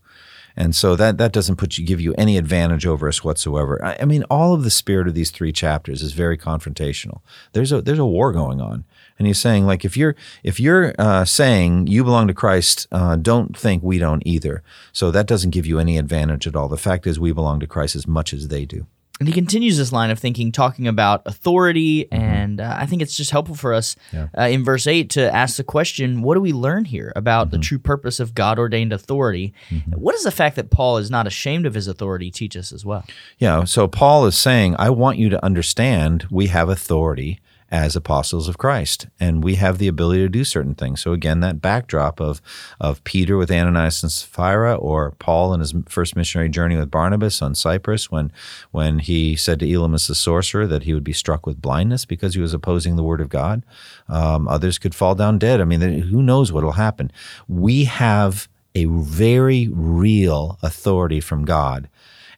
And 0.57 0.75
so 0.75 0.97
that 0.97 1.17
that 1.19 1.31
doesn't 1.31 1.55
put 1.55 1.77
you 1.77 1.85
give 1.85 2.01
you 2.01 2.13
any 2.17 2.37
advantage 2.37 2.85
over 2.85 3.07
us 3.07 3.23
whatsoever. 3.23 3.83
I, 3.83 3.97
I 4.01 4.05
mean, 4.05 4.23
all 4.23 4.53
of 4.53 4.65
the 4.65 4.69
spirit 4.69 5.07
of 5.07 5.13
these 5.13 5.31
three 5.31 5.53
chapters 5.53 6.01
is 6.01 6.11
very 6.11 6.37
confrontational. 6.37 7.21
There's 7.53 7.71
a 7.71 7.81
there's 7.81 7.97
a 7.97 8.05
war 8.05 8.33
going 8.33 8.59
on, 8.59 8.83
and 9.17 9.27
he's 9.27 9.39
saying 9.39 9.65
like 9.65 9.83
if 9.85 9.95
you're 9.97 10.15
if 10.43 10.59
you're 10.59 10.93
uh, 10.99 11.25
saying 11.25 11.87
you 11.87 12.03
belong 12.03 12.27
to 12.27 12.33
Christ, 12.33 12.87
uh, 12.91 13.15
don't 13.15 13.57
think 13.57 13.83
we 13.83 13.97
don't 13.97 14.23
either. 14.25 14.63
So 14.91 15.11
that 15.11 15.25
doesn't 15.27 15.51
give 15.51 15.65
you 15.65 15.79
any 15.79 15.97
advantage 15.97 16.47
at 16.47 16.55
all. 16.55 16.67
The 16.67 16.77
fact 16.77 17.07
is 17.07 17.19
we 17.19 17.31
belong 17.31 17.59
to 17.61 17.67
Christ 17.67 17.95
as 17.95 18.07
much 18.07 18.33
as 18.33 18.47
they 18.49 18.65
do. 18.65 18.85
And 19.19 19.27
he 19.27 19.33
continues 19.33 19.79
this 19.79 19.91
line 19.91 20.11
of 20.11 20.19
thinking, 20.19 20.51
talking 20.51 20.87
about 20.87 21.23
authority, 21.25 22.05
Mm-hmm. 22.05 22.23
and 22.23 22.61
uh, 22.61 22.75
I 22.79 22.85
think 22.85 23.01
it's 23.01 23.17
just 23.17 23.31
helpful 23.31 23.55
for 23.55 23.73
us 23.73 23.95
uh, 24.13 24.41
in 24.43 24.63
verse 24.63 24.85
8 24.85 25.09
to 25.11 25.33
ask 25.35 25.57
the 25.57 25.63
question 25.63 26.21
what 26.21 26.35
do 26.35 26.39
we 26.41 26.53
learn 26.53 26.85
here 26.85 27.11
about 27.15 27.47
Mm-hmm. 27.47 27.55
the 27.57 27.63
true 27.63 27.79
purpose 27.79 28.19
of 28.19 28.35
God 28.35 28.59
ordained 28.59 28.93
authority? 28.93 29.55
What 29.95 30.11
does 30.13 30.23
the 30.23 30.29
fact 30.31 30.55
that 30.57 30.69
Paul 30.69 30.97
is 30.97 31.09
not 31.09 31.25
ashamed 31.25 31.65
of 31.65 31.73
his 31.73 31.87
authority 31.87 32.29
teach 32.29 32.55
us 32.55 32.71
as 32.71 32.85
well? 32.85 33.05
Yeah. 33.39 33.63
So 33.63 33.87
Paul 33.87 34.27
is 34.27 34.37
saying, 34.37 34.75
I 34.77 34.91
want 34.91 35.17
you 35.17 35.29
to 35.29 35.43
understand 35.43 36.27
we 36.29 36.47
have 36.47 36.69
authority 36.69 37.39
as 37.69 37.95
apostles 37.95 38.47
of 38.47 38.57
Christ, 38.57 39.07
and 39.19 39.43
we 39.43 39.55
have 39.55 39.77
the 39.77 39.89
ability 39.89 40.21
to 40.21 40.29
do 40.29 40.43
certain 40.43 40.73
things. 40.73 41.01
So 41.01 41.11
again, 41.11 41.41
that 41.41 41.61
backdrop 41.61 42.21
of 42.21 42.41
of 42.79 43.03
Peter 43.03 43.37
with 43.37 43.51
Ananias 43.51 44.03
and 44.03 44.11
Sapphira, 44.11 44.75
or 44.75 45.11
Paul 45.19 45.53
in 45.53 45.59
his 45.59 45.73
first 45.87 46.15
missionary 46.15 46.49
journey 46.49 46.77
with 46.77 46.91
Barnabas 46.91 47.41
on 47.41 47.55
Cyprus, 47.55 48.09
when 48.09 48.31
when 48.71 48.99
he 48.99 49.35
said 49.35 49.59
to 49.59 49.67
Elymas 49.67 50.07
the 50.07 50.15
sorcerer 50.15 50.65
that 50.67 50.83
he 50.83 50.93
would 50.93 51.03
be 51.03 51.13
struck 51.13 51.45
with 51.45 51.61
blindness 51.61 52.05
because 52.05 52.35
he 52.35 52.41
was 52.41 52.53
opposing 52.53 52.95
the 52.95 53.03
word 53.03 53.21
of 53.21 53.29
God. 53.29 53.63
Um, 54.07 54.47
others 54.47 54.77
could 54.77 54.95
fall 54.95 55.15
down 55.15 55.37
dead. 55.37 55.59
I 55.59 55.65
mean, 55.65 55.81
who 55.81 56.23
knows 56.23 56.53
what 56.53 56.63
will 56.63 56.71
happen? 56.73 57.11
We 57.47 57.83
have 57.83 58.47
a 58.75 58.85
very 58.85 59.67
real 59.71 60.57
authority 60.61 61.19
from 61.19 61.43
God, 61.43 61.89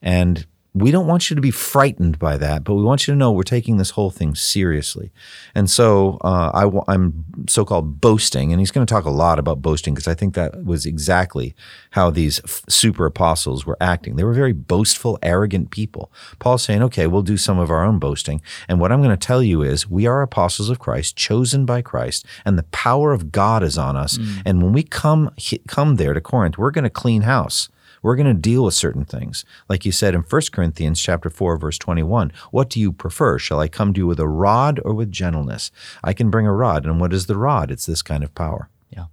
and 0.02 0.48
we 0.82 0.92
don't 0.92 1.08
want 1.08 1.30
you 1.30 1.36
to 1.36 1.42
be 1.42 1.52
frightened 1.52 2.20
by 2.20 2.38
that, 2.38 2.64
but 2.64 2.76
we 2.76 2.84
want 2.84 3.08
you 3.08 3.14
to 3.14 3.18
know 3.18 3.32
we're 3.32 3.44
taking 3.44 3.78
this 3.78 3.92
whole 3.92 4.10
thing 4.10 4.36
seriously. 4.36 5.12
And 5.56 5.70
so 5.70 6.18
uh, 6.22 6.52
I, 6.88 6.94
am 6.94 7.26
so 7.48 7.66
called 7.66 8.00
boasting, 8.02 8.52
and 8.52 8.60
he's 8.60 8.72
going 8.72 8.86
to 8.86 8.94
talk 8.94 9.06
a 9.06 9.10
lot 9.10 9.40
about 9.40 9.62
boasting 9.62 9.94
because 9.94 10.08
I 10.08 10.14
think 10.14 10.36
that 10.36 10.64
was 10.64 10.86
exactly 10.86 11.56
how 11.92 12.10
these 12.10 12.40
f- 12.44 12.64
super 12.70 13.06
apostles 13.06 13.66
were 13.66 13.78
acting. 13.82 14.16
They 14.16 14.24
were 14.24 14.34
very 14.34 14.54
boastful, 14.54 15.18
arrogant 15.24 15.72
people. 15.72 16.12
Paul's 16.40 16.64
saying, 16.64 16.84
okay, 16.84 17.08
we'll 17.08 17.22
do 17.22 17.38
some 17.38 17.60
of 17.60 17.72
our 17.72 17.84
own 17.84 18.00
boasting. 18.00 18.42
And 18.68 18.80
what 18.80 18.92
I'm 18.92 19.02
going 19.02 19.18
to 19.18 19.28
tell 19.28 19.42
you 19.42 19.62
is 19.62 19.90
we 19.90 20.06
are 20.06 20.22
apostles 20.22 20.70
of 20.70 20.80
Christ, 20.80 21.16
chosen 21.16 21.66
by 21.66 21.82
Christ, 21.82 22.26
and 22.46 22.58
the 22.58 22.64
power 22.64 23.12
of 23.12 23.32
God 23.32 23.64
is 23.64 23.78
on 23.78 23.96
us. 23.96 24.18
And 24.46 24.62
when 24.62 24.74
we 24.74 24.84
come, 24.84 25.32
come 25.68 25.96
there 25.96 26.14
to 26.14 26.22
Corinth, 26.22 26.58
we're 26.58 26.72
going 26.72 26.84
to 26.84 26.90
clean 26.90 27.24
house 27.24 27.70
we're 28.02 28.16
going 28.16 28.28
to 28.28 28.34
deal 28.34 28.66
with 28.66 28.74
certain 28.74 29.06
things. 29.06 29.46
Like 29.68 29.86
you 29.86 29.92
said 29.92 30.16
in 30.16 30.22
1 30.22 30.42
corinthians 30.52 31.02
chapter 31.02 31.30
4 31.30 31.58
verse 31.58 31.78
21 31.78 32.32
what 32.52 32.70
do 32.70 32.80
you 32.80 32.92
prefer? 32.92 33.38
Shall 33.40 33.60
i 33.60 33.68
come 33.68 33.94
to 33.94 34.00
you 34.00 34.08
with 34.08 34.20
a 34.20 34.28
rod 34.28 34.80
or 34.84 34.94
with 34.94 35.12
gentleness? 35.12 35.72
I 36.04 36.14
can 36.14 36.30
bring 36.30 36.48
a 36.48 36.54
rod 36.54 36.86
and 36.86 37.00
what 37.00 37.14
is 37.14 37.26
the 37.26 37.38
rod? 37.38 37.72
It's 37.72 37.86
this 37.86 38.02
kind 38.02 38.24
of 38.24 38.34
power. 38.36 38.70
Yeah. 38.90 39.06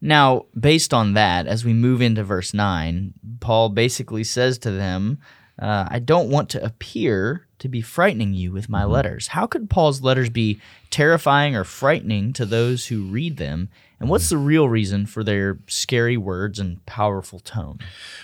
Now, 0.00 0.46
based 0.58 0.92
on 0.92 1.14
that, 1.14 1.46
as 1.46 1.64
we 1.64 1.72
move 1.72 2.02
into 2.02 2.24
verse 2.24 2.52
9, 2.52 3.14
Paul 3.40 3.68
basically 3.68 4.24
says 4.24 4.58
to 4.58 4.70
them, 4.70 5.18
uh, 5.58 5.86
I 5.88 5.98
don't 5.98 6.30
want 6.30 6.48
to 6.50 6.64
appear 6.64 7.46
to 7.62 7.68
be 7.68 7.80
frightening 7.80 8.34
you 8.34 8.52
with 8.52 8.68
my 8.68 8.82
mm-hmm. 8.82 8.92
letters. 8.92 9.28
How 9.28 9.46
could 9.46 9.70
Paul's 9.70 10.02
letters 10.02 10.28
be 10.28 10.60
terrifying 10.90 11.56
or 11.56 11.64
frightening 11.64 12.32
to 12.34 12.44
those 12.44 12.86
who 12.86 13.04
read 13.04 13.36
them? 13.36 13.70
And 14.00 14.10
what's 14.10 14.26
mm-hmm. 14.26 14.34
the 14.34 14.44
real 14.44 14.68
reason 14.68 15.06
for 15.06 15.22
their 15.22 15.58
scary 15.68 16.16
words 16.16 16.58
and 16.58 16.84
powerful 16.86 17.38
tone? 17.38 17.78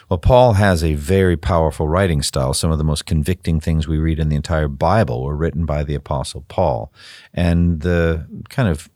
Well, 0.09 0.18
Paul 0.18 0.55
has 0.55 0.83
a 0.83 0.94
very 0.94 1.37
powerful 1.37 1.87
writing 1.87 2.20
style. 2.20 2.53
Some 2.53 2.72
of 2.72 2.79
the 2.79 2.85
most 2.85 3.07
convicting 3.07 3.61
things 3.61 3.87
we 3.87 3.98
read 3.98 4.18
in 4.18 4.29
the 4.29 4.37
entire 4.37 4.68
Bible 4.68 5.22
were 5.22 5.37
written 5.37 5.64
by 5.64 5.85
the 5.85 5.94
Apostle 5.94 6.44
Paul. 6.48 6.92
And 7.33 7.83
the 7.83 8.27
kind 8.48 8.68
of 8.68 8.90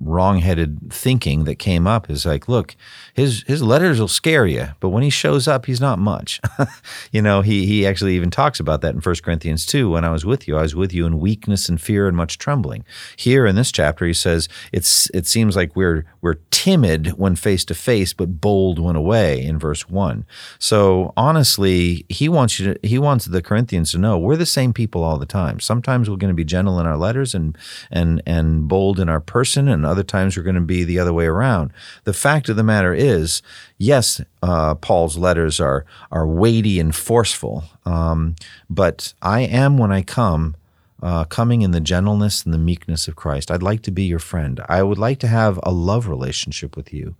wrong-headed 0.00 0.92
thinking 0.92 1.44
that 1.44 1.56
came 1.56 1.86
up 1.86 2.10
is 2.10 2.26
like, 2.26 2.48
look, 2.48 2.74
his 3.14 3.44
his 3.46 3.62
letters 3.62 4.00
will 4.00 4.08
scare 4.08 4.46
you, 4.46 4.68
but 4.80 4.88
when 4.88 5.02
he 5.02 5.10
shows 5.10 5.46
up, 5.46 5.66
he's 5.66 5.80
not 5.80 5.98
much. 5.98 6.40
you 7.12 7.22
know, 7.22 7.42
he 7.42 7.66
he 7.66 7.86
actually 7.86 8.16
even 8.16 8.30
talks 8.30 8.58
about 8.58 8.80
that 8.80 8.94
in 8.94 9.00
1 9.00 9.14
Corinthians 9.22 9.66
2. 9.66 9.90
When 9.90 10.04
I 10.04 10.10
was 10.10 10.24
with 10.24 10.48
you, 10.48 10.56
I 10.56 10.62
was 10.62 10.74
with 10.74 10.92
you 10.92 11.06
in 11.06 11.20
weakness 11.20 11.68
and 11.68 11.80
fear 11.80 12.08
and 12.08 12.16
much 12.16 12.38
trembling. 12.38 12.84
Here 13.16 13.46
in 13.46 13.56
this 13.56 13.70
chapter, 13.70 14.06
he 14.06 14.14
says 14.14 14.48
it's 14.72 15.10
it 15.14 15.26
seems 15.26 15.54
like 15.54 15.76
we're 15.76 16.06
we're 16.20 16.38
timid 16.50 17.18
when 17.18 17.36
face 17.36 17.64
to 17.66 17.74
face, 17.74 18.12
but 18.12 18.40
bold 18.40 18.78
when 18.78 18.96
away 18.96 19.44
in 19.44 19.58
verse 19.58 19.88
1. 19.88 20.24
So 20.58 21.12
honestly, 21.16 22.04
he 22.08 22.28
wants 22.28 22.58
you 22.58 22.74
to 22.74 22.88
he 22.88 22.98
wants 22.98 23.26
the 23.26 23.42
Corinthians 23.42 23.92
to 23.92 23.98
know 23.98 24.18
we're 24.18 24.36
the 24.36 24.46
same 24.46 24.72
people 24.72 25.04
all 25.04 25.18
the 25.18 25.26
time. 25.26 25.60
Sometimes 25.60 26.08
we're 26.08 26.16
going 26.16 26.32
to 26.32 26.34
be 26.34 26.44
gentle 26.44 26.80
in 26.80 26.86
our 26.86 26.96
letters 26.96 27.34
and 27.34 27.56
and 27.90 28.22
and 28.26 28.66
bold 28.68 28.98
in 28.98 29.08
our 29.08 29.20
person 29.20 29.67
and 29.70 29.84
other 29.84 30.02
times 30.02 30.36
we're 30.36 30.42
going 30.42 30.54
to 30.54 30.60
be 30.60 30.84
the 30.84 30.98
other 30.98 31.12
way 31.12 31.26
around. 31.26 31.72
The 32.04 32.12
fact 32.12 32.48
of 32.48 32.56
the 32.56 32.62
matter 32.62 32.94
is, 32.94 33.42
yes, 33.76 34.20
uh, 34.42 34.74
Paul's 34.76 35.16
letters 35.16 35.60
are 35.60 35.84
are 36.10 36.26
weighty 36.26 36.80
and 36.80 36.94
forceful, 36.94 37.64
um, 37.84 38.36
but 38.68 39.14
I 39.22 39.40
am 39.42 39.78
when 39.78 39.92
I 39.92 40.02
come. 40.02 40.56
Uh, 41.00 41.22
coming 41.22 41.62
in 41.62 41.70
the 41.70 41.78
gentleness 41.78 42.44
and 42.44 42.52
the 42.52 42.58
meekness 42.58 43.06
of 43.06 43.14
Christ. 43.14 43.52
I'd 43.52 43.62
like 43.62 43.82
to 43.82 43.92
be 43.92 44.02
your 44.02 44.18
friend. 44.18 44.60
I 44.68 44.82
would 44.82 44.98
like 44.98 45.20
to 45.20 45.28
have 45.28 45.60
a 45.62 45.70
love 45.70 46.08
relationship 46.08 46.76
with 46.76 46.92
you. 46.92 47.14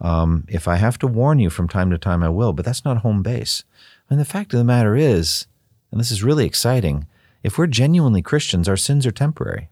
Um, 0.00 0.44
if 0.48 0.68
I 0.68 0.76
have 0.76 0.98
to 0.98 1.08
warn 1.08 1.40
you 1.40 1.50
from 1.50 1.66
time 1.66 1.90
to 1.90 1.98
time, 1.98 2.22
I 2.22 2.28
will, 2.28 2.52
but 2.52 2.64
that's 2.64 2.84
not 2.84 2.98
home 2.98 3.24
base. 3.24 3.64
And 4.08 4.20
the 4.20 4.24
fact 4.24 4.52
of 4.54 4.58
the 4.58 4.64
matter 4.64 4.94
is, 4.94 5.48
and 5.90 5.98
this 5.98 6.12
is 6.12 6.22
really 6.22 6.46
exciting, 6.46 7.08
if 7.42 7.58
we're 7.58 7.66
genuinely 7.66 8.22
Christians, 8.22 8.68
our 8.68 8.76
sins 8.76 9.04
are 9.06 9.10
temporary. 9.10 9.68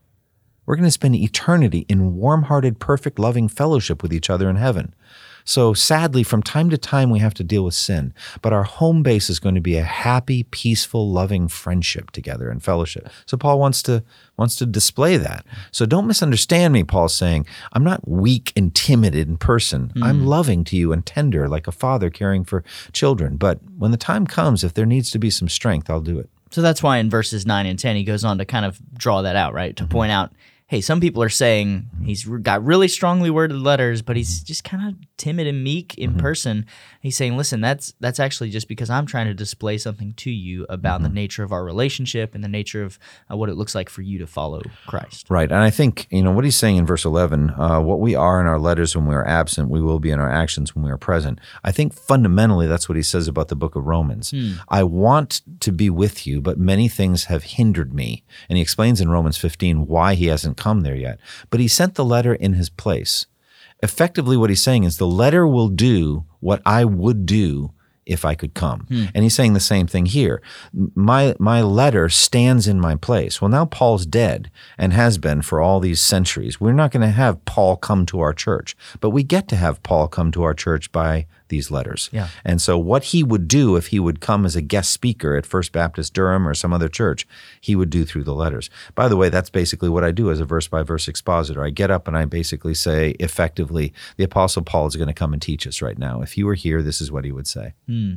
We're 0.66 0.76
going 0.76 0.84
to 0.84 0.90
spend 0.90 1.14
eternity 1.16 1.86
in 1.88 2.16
warm 2.16 2.44
hearted, 2.44 2.78
perfect, 2.78 3.18
loving 3.18 3.48
fellowship 3.48 4.02
with 4.02 4.12
each 4.12 4.28
other 4.28 4.50
in 4.50 4.56
heaven. 4.56 4.94
So 5.46 5.74
sadly, 5.74 6.24
from 6.24 6.42
time 6.42 6.70
to 6.70 6.76
time, 6.76 7.08
we 7.08 7.20
have 7.20 7.32
to 7.34 7.44
deal 7.44 7.62
with 7.62 7.74
sin, 7.74 8.12
but 8.42 8.52
our 8.52 8.64
home 8.64 9.04
base 9.04 9.30
is 9.30 9.38
going 9.38 9.54
to 9.54 9.60
be 9.60 9.76
a 9.76 9.84
happy, 9.84 10.42
peaceful, 10.42 11.08
loving 11.08 11.46
friendship 11.46 12.10
together 12.10 12.50
and 12.50 12.60
fellowship. 12.60 13.08
So 13.26 13.36
Paul 13.36 13.60
wants 13.60 13.80
to 13.84 14.02
wants 14.36 14.56
to 14.56 14.66
display 14.66 15.16
that. 15.18 15.46
So 15.70 15.86
don't 15.86 16.08
misunderstand 16.08 16.74
me. 16.74 16.82
Paul's 16.82 17.14
saying 17.14 17.46
I'm 17.72 17.84
not 17.84 18.06
weak 18.08 18.52
and 18.56 18.74
timid 18.74 19.14
in 19.14 19.36
person. 19.36 19.90
Hmm. 19.90 20.02
I'm 20.02 20.26
loving 20.26 20.64
to 20.64 20.76
you 20.76 20.92
and 20.92 21.06
tender, 21.06 21.48
like 21.48 21.68
a 21.68 21.72
father 21.72 22.10
caring 22.10 22.44
for 22.44 22.64
children. 22.92 23.36
But 23.36 23.60
when 23.78 23.92
the 23.92 23.96
time 23.96 24.26
comes, 24.26 24.64
if 24.64 24.74
there 24.74 24.84
needs 24.84 25.12
to 25.12 25.18
be 25.20 25.30
some 25.30 25.48
strength, 25.48 25.88
I'll 25.88 26.00
do 26.00 26.18
it. 26.18 26.28
So 26.50 26.60
that's 26.60 26.82
why 26.82 26.98
in 26.98 27.08
verses 27.08 27.46
9 27.46 27.66
and 27.66 27.78
10, 27.78 27.96
he 27.96 28.04
goes 28.04 28.24
on 28.24 28.38
to 28.38 28.44
kind 28.44 28.64
of 28.64 28.80
draw 28.96 29.22
that 29.22 29.36
out, 29.36 29.54
right? 29.54 29.76
To 29.76 29.84
mm-hmm. 29.84 29.92
point 29.92 30.12
out, 30.12 30.32
hey, 30.68 30.80
some 30.80 31.00
people 31.00 31.22
are 31.22 31.28
saying 31.28 31.88
he's 32.02 32.24
got 32.24 32.64
really 32.64 32.88
strongly 32.88 33.30
worded 33.30 33.56
letters, 33.56 34.02
but 34.02 34.16
he's 34.16 34.42
just 34.42 34.64
kind 34.64 34.88
of 34.88 34.96
timid 35.16 35.46
and 35.46 35.62
meek 35.62 35.96
in 35.96 36.16
person. 36.16 36.66
He's 37.00 37.16
saying, 37.16 37.36
listen, 37.36 37.60
that's 37.60 37.94
that's 38.00 38.18
actually 38.18 38.50
just 38.50 38.66
because 38.66 38.90
I'm 38.90 39.06
trying 39.06 39.26
to 39.26 39.34
display 39.34 39.78
something 39.78 40.12
to 40.14 40.30
you 40.30 40.66
about 40.68 41.02
the 41.02 41.08
nature 41.08 41.44
of 41.44 41.52
our 41.52 41.64
relationship 41.64 42.34
and 42.34 42.42
the 42.42 42.48
nature 42.48 42.82
of 42.82 42.98
uh, 43.30 43.36
what 43.36 43.48
it 43.48 43.54
looks 43.54 43.76
like 43.76 43.88
for 43.88 44.02
you 44.02 44.18
to 44.18 44.26
follow 44.26 44.60
Christ. 44.86 45.30
Right. 45.30 45.50
And 45.50 45.60
I 45.60 45.70
think, 45.70 46.08
you 46.10 46.22
know, 46.22 46.32
what 46.32 46.44
he's 46.44 46.56
saying 46.56 46.76
in 46.76 46.86
verse 46.86 47.04
11, 47.04 47.50
uh, 47.50 47.80
what 47.80 48.00
we 48.00 48.16
are 48.16 48.40
in 48.40 48.46
our 48.46 48.58
letters 48.58 48.96
when 48.96 49.06
we 49.06 49.14
are 49.14 49.26
absent, 49.26 49.70
we 49.70 49.80
will 49.80 50.00
be 50.00 50.10
in 50.10 50.18
our 50.18 50.30
actions 50.30 50.74
when 50.74 50.84
we 50.84 50.90
are 50.90 50.98
present. 50.98 51.40
I 51.62 51.70
think 51.70 51.94
fundamentally 51.94 52.66
that's 52.66 52.88
what 52.88 52.96
he 52.96 53.02
says 53.02 53.28
about 53.28 53.48
the 53.48 53.56
book 53.56 53.76
of 53.76 53.86
Romans. 53.86 54.34
I 54.68 54.82
want 54.82 55.42
to 55.60 55.70
be 55.70 55.90
with 55.90 56.26
you, 56.26 56.40
but 56.40 56.58
many 56.58 56.88
things 56.88 57.24
have 57.24 57.44
hindered 57.44 57.94
me. 57.94 58.24
And 58.48 58.56
he 58.56 58.62
explains 58.62 59.00
in 59.00 59.08
Romans 59.08 59.36
15 59.36 59.86
why 59.86 60.14
he 60.14 60.26
hasn't 60.26 60.55
come 60.56 60.80
there 60.80 60.96
yet. 60.96 61.18
But 61.50 61.60
he 61.60 61.68
sent 61.68 61.94
the 61.94 62.04
letter 62.04 62.34
in 62.34 62.54
his 62.54 62.68
place. 62.70 63.26
Effectively, 63.82 64.36
what 64.36 64.50
he's 64.50 64.62
saying 64.62 64.84
is 64.84 64.96
the 64.96 65.06
letter 65.06 65.46
will 65.46 65.68
do 65.68 66.24
what 66.40 66.62
I 66.64 66.84
would 66.84 67.26
do 67.26 67.72
if 68.06 68.24
I 68.24 68.34
could 68.34 68.54
come. 68.54 68.86
Hmm. 68.88 69.04
And 69.14 69.24
he's 69.24 69.34
saying 69.34 69.52
the 69.52 69.60
same 69.60 69.86
thing 69.86 70.06
here. 70.06 70.40
My 70.94 71.34
my 71.38 71.60
letter 71.60 72.08
stands 72.08 72.68
in 72.68 72.80
my 72.80 72.94
place. 72.94 73.42
Well, 73.42 73.50
now 73.50 73.66
Paul's 73.66 74.06
dead 74.06 74.50
and 74.78 74.92
has 74.92 75.18
been 75.18 75.42
for 75.42 75.60
all 75.60 75.80
these 75.80 76.00
centuries. 76.00 76.60
We're 76.60 76.72
not 76.72 76.92
going 76.92 77.02
to 77.02 77.08
have 77.08 77.44
Paul 77.44 77.76
come 77.76 78.06
to 78.06 78.20
our 78.20 78.32
church, 78.32 78.76
but 79.00 79.10
we 79.10 79.24
get 79.24 79.48
to 79.48 79.56
have 79.56 79.82
Paul 79.82 80.08
come 80.08 80.30
to 80.32 80.44
our 80.44 80.54
church 80.54 80.92
by 80.92 81.26
these 81.48 81.70
letters. 81.70 82.08
Yeah. 82.12 82.28
And 82.44 82.60
so 82.60 82.78
what 82.78 83.04
he 83.04 83.22
would 83.22 83.48
do 83.48 83.76
if 83.76 83.88
he 83.88 84.00
would 84.00 84.20
come 84.20 84.44
as 84.44 84.56
a 84.56 84.62
guest 84.62 84.92
speaker 84.92 85.36
at 85.36 85.46
First 85.46 85.72
Baptist 85.72 86.14
Durham 86.14 86.46
or 86.46 86.54
some 86.54 86.72
other 86.72 86.88
church, 86.88 87.26
he 87.60 87.76
would 87.76 87.90
do 87.90 88.04
through 88.04 88.24
the 88.24 88.34
letters. 88.34 88.70
By 88.94 89.08
the 89.08 89.16
way, 89.16 89.28
that's 89.28 89.50
basically 89.50 89.88
what 89.88 90.04
I 90.04 90.10
do 90.10 90.30
as 90.30 90.40
a 90.40 90.44
verse 90.44 90.68
by 90.68 90.82
verse 90.82 91.08
expositor. 91.08 91.64
I 91.64 91.70
get 91.70 91.90
up 91.90 92.08
and 92.08 92.16
I 92.16 92.24
basically 92.24 92.74
say 92.74 93.10
effectively, 93.20 93.92
the 94.16 94.24
apostle 94.24 94.62
Paul 94.62 94.86
is 94.86 94.96
going 94.96 95.08
to 95.08 95.14
come 95.14 95.32
and 95.32 95.42
teach 95.42 95.66
us 95.66 95.82
right 95.82 95.98
now. 95.98 96.22
If 96.22 96.32
he 96.32 96.44
were 96.44 96.54
here, 96.54 96.82
this 96.82 97.00
is 97.00 97.12
what 97.12 97.24
he 97.24 97.32
would 97.32 97.46
say. 97.46 97.74
Hmm. 97.86 98.14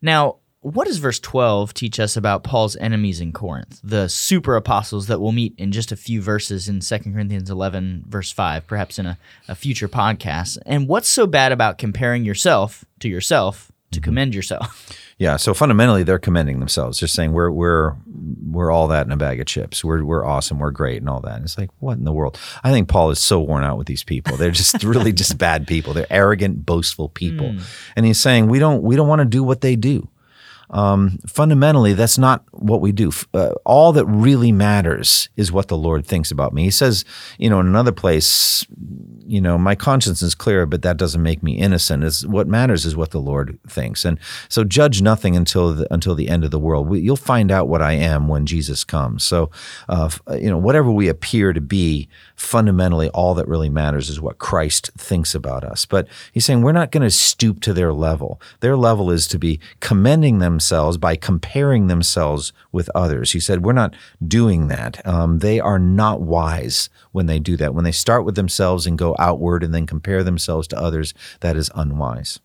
Now, 0.00 0.36
what 0.62 0.86
does 0.86 0.98
verse 0.98 1.18
12 1.18 1.74
teach 1.74 1.98
us 1.98 2.16
about 2.16 2.44
Paul's 2.44 2.76
enemies 2.76 3.20
in 3.20 3.32
Corinth, 3.32 3.80
the 3.82 4.08
super 4.08 4.54
apostles 4.54 5.08
that 5.08 5.20
we'll 5.20 5.32
meet 5.32 5.54
in 5.58 5.72
just 5.72 5.90
a 5.90 5.96
few 5.96 6.22
verses 6.22 6.68
in 6.68 6.78
2 6.78 6.98
Corinthians 7.12 7.50
11, 7.50 8.04
verse 8.08 8.30
5, 8.30 8.66
perhaps 8.68 8.98
in 8.98 9.06
a, 9.06 9.18
a 9.48 9.56
future 9.56 9.88
podcast? 9.88 10.58
And 10.64 10.86
what's 10.86 11.08
so 11.08 11.26
bad 11.26 11.50
about 11.50 11.78
comparing 11.78 12.24
yourself 12.24 12.84
to 13.00 13.08
yourself 13.08 13.72
to 13.90 13.98
mm-hmm. 13.98 14.04
commend 14.04 14.34
yourself? 14.34 14.98
Yeah, 15.18 15.36
so 15.36 15.54
fundamentally 15.54 16.02
they're 16.02 16.18
commending 16.18 16.58
themselves, 16.58 16.98
just 16.98 17.14
saying 17.14 17.32
we're 17.32 17.50
we're 17.50 17.94
we're 18.44 18.72
all 18.72 18.88
that 18.88 19.06
in 19.06 19.12
a 19.12 19.16
bag 19.16 19.38
of 19.40 19.46
chips. 19.46 19.84
We're 19.84 20.02
we're 20.02 20.24
awesome, 20.24 20.58
we're 20.58 20.72
great, 20.72 20.96
and 20.96 21.08
all 21.08 21.20
that. 21.20 21.36
And 21.36 21.44
it's 21.44 21.56
like 21.56 21.70
what 21.78 21.96
in 21.96 22.02
the 22.02 22.12
world? 22.12 22.40
I 22.64 22.72
think 22.72 22.88
Paul 22.88 23.10
is 23.10 23.20
so 23.20 23.38
worn 23.38 23.62
out 23.62 23.78
with 23.78 23.86
these 23.86 24.02
people. 24.02 24.36
They're 24.36 24.50
just 24.50 24.82
really 24.82 25.12
just 25.12 25.38
bad 25.38 25.68
people. 25.68 25.92
They're 25.92 26.08
arrogant, 26.10 26.66
boastful 26.66 27.08
people, 27.08 27.50
mm. 27.50 27.62
and 27.94 28.04
he's 28.04 28.18
saying 28.18 28.48
we 28.48 28.58
don't 28.58 28.82
we 28.82 28.96
don't 28.96 29.06
want 29.06 29.20
to 29.20 29.24
do 29.24 29.44
what 29.44 29.60
they 29.60 29.76
do. 29.76 30.08
Um, 30.72 31.18
fundamentally, 31.26 31.92
that's 31.92 32.16
not 32.16 32.44
what 32.52 32.80
we 32.80 32.92
do. 32.92 33.12
Uh, 33.34 33.50
all 33.66 33.92
that 33.92 34.06
really 34.06 34.52
matters 34.52 35.28
is 35.36 35.52
what 35.52 35.68
the 35.68 35.76
Lord 35.76 36.06
thinks 36.06 36.30
about 36.30 36.54
me. 36.54 36.64
He 36.64 36.70
says, 36.70 37.04
you 37.38 37.50
know, 37.50 37.60
in 37.60 37.66
another 37.66 37.92
place, 37.92 38.66
you 39.26 39.40
know, 39.40 39.58
my 39.58 39.74
conscience 39.74 40.22
is 40.22 40.34
clear, 40.34 40.64
but 40.64 40.82
that 40.82 40.96
doesn't 40.96 41.22
make 41.22 41.42
me 41.42 41.52
innocent. 41.52 42.04
Is 42.04 42.26
what 42.26 42.48
matters 42.48 42.86
is 42.86 42.96
what 42.96 43.10
the 43.10 43.20
Lord 43.20 43.58
thinks, 43.68 44.04
and 44.04 44.18
so 44.48 44.64
judge 44.64 45.02
nothing 45.02 45.36
until 45.36 45.74
the, 45.74 45.92
until 45.92 46.14
the 46.14 46.28
end 46.28 46.42
of 46.42 46.50
the 46.50 46.58
world. 46.58 46.88
We, 46.88 47.00
you'll 47.00 47.16
find 47.16 47.50
out 47.50 47.68
what 47.68 47.82
I 47.82 47.92
am 47.92 48.28
when 48.28 48.46
Jesus 48.46 48.82
comes. 48.82 49.24
So, 49.24 49.50
uh, 49.88 50.08
you 50.32 50.48
know, 50.48 50.58
whatever 50.58 50.90
we 50.90 51.08
appear 51.08 51.52
to 51.52 51.60
be, 51.60 52.08
fundamentally, 52.34 53.10
all 53.10 53.34
that 53.34 53.46
really 53.46 53.68
matters 53.68 54.08
is 54.08 54.20
what 54.20 54.38
Christ 54.38 54.90
thinks 54.96 55.34
about 55.34 55.64
us. 55.64 55.84
But 55.84 56.08
he's 56.32 56.44
saying 56.44 56.62
we're 56.62 56.72
not 56.72 56.90
going 56.90 57.02
to 57.02 57.10
stoop 57.10 57.60
to 57.60 57.74
their 57.74 57.92
level. 57.92 58.40
Their 58.60 58.76
level 58.76 59.10
is 59.10 59.26
to 59.28 59.38
be 59.38 59.60
commending 59.80 60.38
themselves 60.38 60.61
by 60.98 61.16
comparing 61.16 61.86
themselves 61.86 62.52
with 62.70 62.90
others. 62.94 63.32
He 63.32 63.40
said 63.40 63.64
we're 63.64 63.72
not 63.72 63.94
doing 64.26 64.68
that. 64.68 65.04
Um, 65.06 65.38
they 65.38 65.60
are 65.60 65.78
not 65.78 66.20
wise 66.20 66.88
when 67.12 67.26
they 67.26 67.38
do 67.38 67.56
that. 67.56 67.74
When 67.74 67.84
they 67.84 67.92
start 67.92 68.24
with 68.24 68.34
themselves 68.34 68.86
and 68.86 68.96
go 68.96 69.14
outward 69.18 69.62
and 69.62 69.74
then 69.74 69.86
compare 69.86 70.22
themselves 70.24 70.68
to 70.68 70.78
others, 70.78 71.14
that 71.40 71.56
is 71.56 71.70
unwise. 71.74 72.40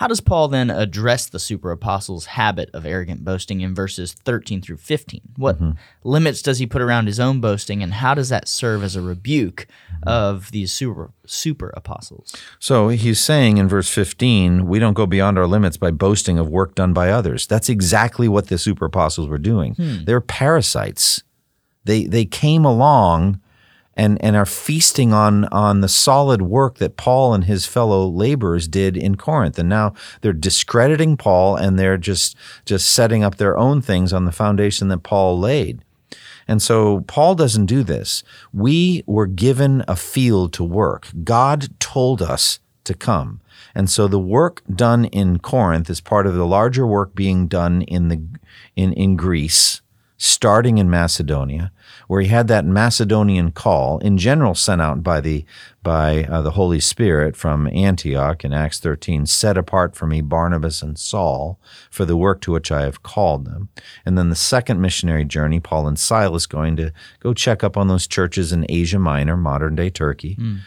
How 0.00 0.06
does 0.06 0.22
Paul 0.22 0.48
then 0.48 0.70
address 0.70 1.26
the 1.26 1.38
super 1.38 1.70
apostles' 1.70 2.24
habit 2.24 2.70
of 2.72 2.86
arrogant 2.86 3.22
boasting 3.22 3.60
in 3.60 3.74
verses 3.74 4.14
13 4.14 4.62
through 4.62 4.78
15? 4.78 5.20
What 5.36 5.56
mm-hmm. 5.56 5.72
limits 6.02 6.40
does 6.40 6.58
he 6.58 6.64
put 6.64 6.80
around 6.80 7.06
his 7.06 7.20
own 7.20 7.42
boasting, 7.42 7.82
and 7.82 7.92
how 7.92 8.14
does 8.14 8.30
that 8.30 8.48
serve 8.48 8.82
as 8.82 8.96
a 8.96 9.02
rebuke 9.02 9.66
mm-hmm. 9.92 10.08
of 10.08 10.52
these 10.52 10.72
super 10.72 11.12
super 11.26 11.70
apostles? 11.76 12.34
So 12.58 12.88
he's 12.88 13.20
saying 13.20 13.58
in 13.58 13.68
verse 13.68 13.90
15, 13.90 14.66
we 14.66 14.78
don't 14.78 14.94
go 14.94 15.04
beyond 15.04 15.38
our 15.38 15.46
limits 15.46 15.76
by 15.76 15.90
boasting 15.90 16.38
of 16.38 16.48
work 16.48 16.74
done 16.74 16.94
by 16.94 17.10
others. 17.10 17.46
That's 17.46 17.68
exactly 17.68 18.26
what 18.26 18.46
the 18.46 18.56
super 18.56 18.86
apostles 18.86 19.28
were 19.28 19.36
doing. 19.36 19.74
Hmm. 19.74 20.04
They're 20.04 20.22
parasites. 20.22 21.22
They 21.84 22.06
they 22.06 22.24
came 22.24 22.64
along 22.64 23.38
and, 23.96 24.22
and 24.24 24.36
are 24.36 24.46
feasting 24.46 25.12
on, 25.12 25.44
on 25.46 25.80
the 25.80 25.88
solid 25.88 26.42
work 26.42 26.78
that 26.78 26.96
Paul 26.96 27.34
and 27.34 27.44
his 27.44 27.66
fellow 27.66 28.06
laborers 28.06 28.68
did 28.68 28.96
in 28.96 29.16
Corinth. 29.16 29.58
And 29.58 29.68
now 29.68 29.94
they're 30.20 30.32
discrediting 30.32 31.16
Paul 31.16 31.56
and 31.56 31.78
they're 31.78 31.98
just, 31.98 32.36
just 32.64 32.88
setting 32.88 33.24
up 33.24 33.36
their 33.36 33.58
own 33.58 33.82
things 33.82 34.12
on 34.12 34.24
the 34.24 34.32
foundation 34.32 34.88
that 34.88 35.02
Paul 35.02 35.38
laid. 35.38 35.84
And 36.46 36.62
so 36.62 37.02
Paul 37.02 37.34
doesn't 37.34 37.66
do 37.66 37.82
this. 37.82 38.24
We 38.52 39.04
were 39.06 39.26
given 39.26 39.84
a 39.86 39.96
field 39.96 40.52
to 40.54 40.64
work. 40.64 41.08
God 41.22 41.68
told 41.78 42.22
us 42.22 42.58
to 42.84 42.94
come. 42.94 43.40
And 43.74 43.88
so 43.88 44.08
the 44.08 44.18
work 44.18 44.62
done 44.68 45.04
in 45.06 45.38
Corinth 45.38 45.90
is 45.90 46.00
part 46.00 46.26
of 46.26 46.34
the 46.34 46.46
larger 46.46 46.86
work 46.86 47.14
being 47.14 47.46
done 47.46 47.82
in 47.82 48.08
the 48.08 48.20
in, 48.74 48.92
in 48.94 49.16
Greece 49.16 49.80
starting 50.22 50.76
in 50.76 50.90
Macedonia, 50.90 51.72
where 52.06 52.20
he 52.20 52.28
had 52.28 52.46
that 52.46 52.66
Macedonian 52.66 53.52
call, 53.52 53.98
in 54.00 54.18
general 54.18 54.54
sent 54.54 54.82
out 54.82 55.02
by 55.02 55.18
the 55.18 55.46
by 55.82 56.24
uh, 56.24 56.42
the 56.42 56.50
Holy 56.50 56.78
Spirit 56.78 57.34
from 57.34 57.66
Antioch 57.68 58.44
in 58.44 58.52
Acts 58.52 58.78
13, 58.80 59.24
set 59.24 59.56
apart 59.56 59.96
for 59.96 60.06
me 60.06 60.20
Barnabas 60.20 60.82
and 60.82 60.98
Saul 60.98 61.58
for 61.90 62.04
the 62.04 62.18
work 62.18 62.42
to 62.42 62.52
which 62.52 62.70
I 62.70 62.82
have 62.82 63.02
called 63.02 63.46
them. 63.46 63.70
And 64.04 64.18
then 64.18 64.28
the 64.28 64.36
second 64.36 64.82
missionary 64.82 65.24
journey, 65.24 65.58
Paul 65.58 65.88
and 65.88 65.98
Silas 65.98 66.44
going 66.44 66.76
to 66.76 66.92
go 67.20 67.32
check 67.32 67.64
up 67.64 67.78
on 67.78 67.88
those 67.88 68.06
churches 68.06 68.52
in 68.52 68.66
Asia 68.68 68.98
Minor, 68.98 69.38
modern 69.38 69.74
day 69.74 69.88
Turkey. 69.88 70.36
Mm. 70.36 70.58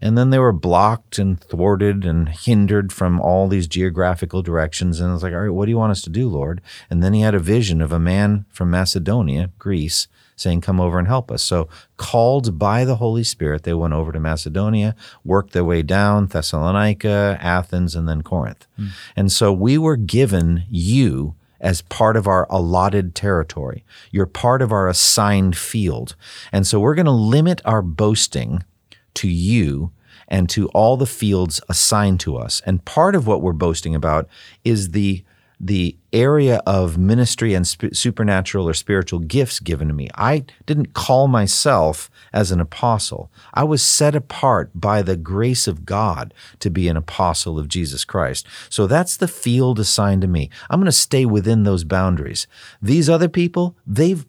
And 0.00 0.16
then 0.16 0.30
they 0.30 0.38
were 0.38 0.52
blocked 0.52 1.18
and 1.18 1.38
thwarted 1.38 2.04
and 2.04 2.28
hindered 2.28 2.92
from 2.92 3.20
all 3.20 3.48
these 3.48 3.68
geographical 3.68 4.42
directions. 4.42 4.98
And 4.98 5.10
I 5.10 5.12
was 5.12 5.22
like, 5.22 5.34
all 5.34 5.40
right, 5.40 5.50
what 5.50 5.66
do 5.66 5.70
you 5.70 5.78
want 5.78 5.92
us 5.92 6.02
to 6.02 6.10
do, 6.10 6.28
Lord? 6.28 6.60
And 6.88 7.02
then 7.02 7.12
he 7.12 7.20
had 7.20 7.34
a 7.34 7.38
vision 7.38 7.80
of 7.82 7.92
a 7.92 8.00
man 8.00 8.46
from 8.48 8.70
Macedonia, 8.70 9.50
Greece, 9.58 10.08
saying, 10.36 10.62
Come 10.62 10.80
over 10.80 10.98
and 10.98 11.06
help 11.06 11.30
us. 11.30 11.42
So, 11.42 11.68
called 11.98 12.58
by 12.58 12.84
the 12.84 12.96
Holy 12.96 13.22
Spirit, 13.22 13.64
they 13.64 13.74
went 13.74 13.92
over 13.92 14.10
to 14.10 14.18
Macedonia, 14.18 14.96
worked 15.22 15.52
their 15.52 15.64
way 15.64 15.82
down 15.82 16.26
Thessalonica, 16.26 17.38
Athens, 17.40 17.94
and 17.94 18.08
then 18.08 18.22
Corinth. 18.22 18.66
Mm. 18.78 18.88
And 19.16 19.30
so 19.30 19.52
we 19.52 19.76
were 19.76 19.96
given 19.96 20.64
you 20.70 21.34
as 21.60 21.82
part 21.82 22.16
of 22.16 22.26
our 22.26 22.46
allotted 22.48 23.14
territory. 23.14 23.84
You're 24.10 24.24
part 24.24 24.62
of 24.62 24.72
our 24.72 24.88
assigned 24.88 25.56
field. 25.56 26.16
And 26.52 26.66
so 26.66 26.80
we're 26.80 26.94
going 26.94 27.04
to 27.04 27.12
limit 27.12 27.60
our 27.66 27.82
boasting 27.82 28.64
to 29.14 29.28
you 29.28 29.92
and 30.28 30.48
to 30.50 30.68
all 30.68 30.96
the 30.96 31.06
fields 31.06 31.60
assigned 31.68 32.20
to 32.20 32.36
us. 32.36 32.62
And 32.64 32.84
part 32.84 33.14
of 33.14 33.26
what 33.26 33.42
we're 33.42 33.52
boasting 33.52 33.94
about 33.94 34.28
is 34.64 34.90
the 34.90 35.24
the 35.62 35.94
area 36.10 36.62
of 36.66 36.96
ministry 36.96 37.52
and 37.52 37.68
sp- 37.68 37.92
supernatural 37.92 38.66
or 38.66 38.72
spiritual 38.72 39.18
gifts 39.18 39.60
given 39.60 39.88
to 39.88 39.94
me. 39.94 40.08
I 40.14 40.44
didn't 40.64 40.94
call 40.94 41.28
myself 41.28 42.10
as 42.32 42.50
an 42.50 42.60
apostle. 42.60 43.30
I 43.52 43.64
was 43.64 43.82
set 43.82 44.14
apart 44.14 44.70
by 44.74 45.02
the 45.02 45.18
grace 45.18 45.68
of 45.68 45.84
God 45.84 46.32
to 46.60 46.70
be 46.70 46.88
an 46.88 46.96
apostle 46.96 47.58
of 47.58 47.68
Jesus 47.68 48.06
Christ. 48.06 48.46
So 48.70 48.86
that's 48.86 49.18
the 49.18 49.28
field 49.28 49.78
assigned 49.78 50.22
to 50.22 50.28
me. 50.28 50.48
I'm 50.70 50.80
going 50.80 50.86
to 50.86 50.92
stay 50.92 51.26
within 51.26 51.64
those 51.64 51.84
boundaries. 51.84 52.46
These 52.80 53.10
other 53.10 53.28
people, 53.28 53.76
they've 53.86 54.24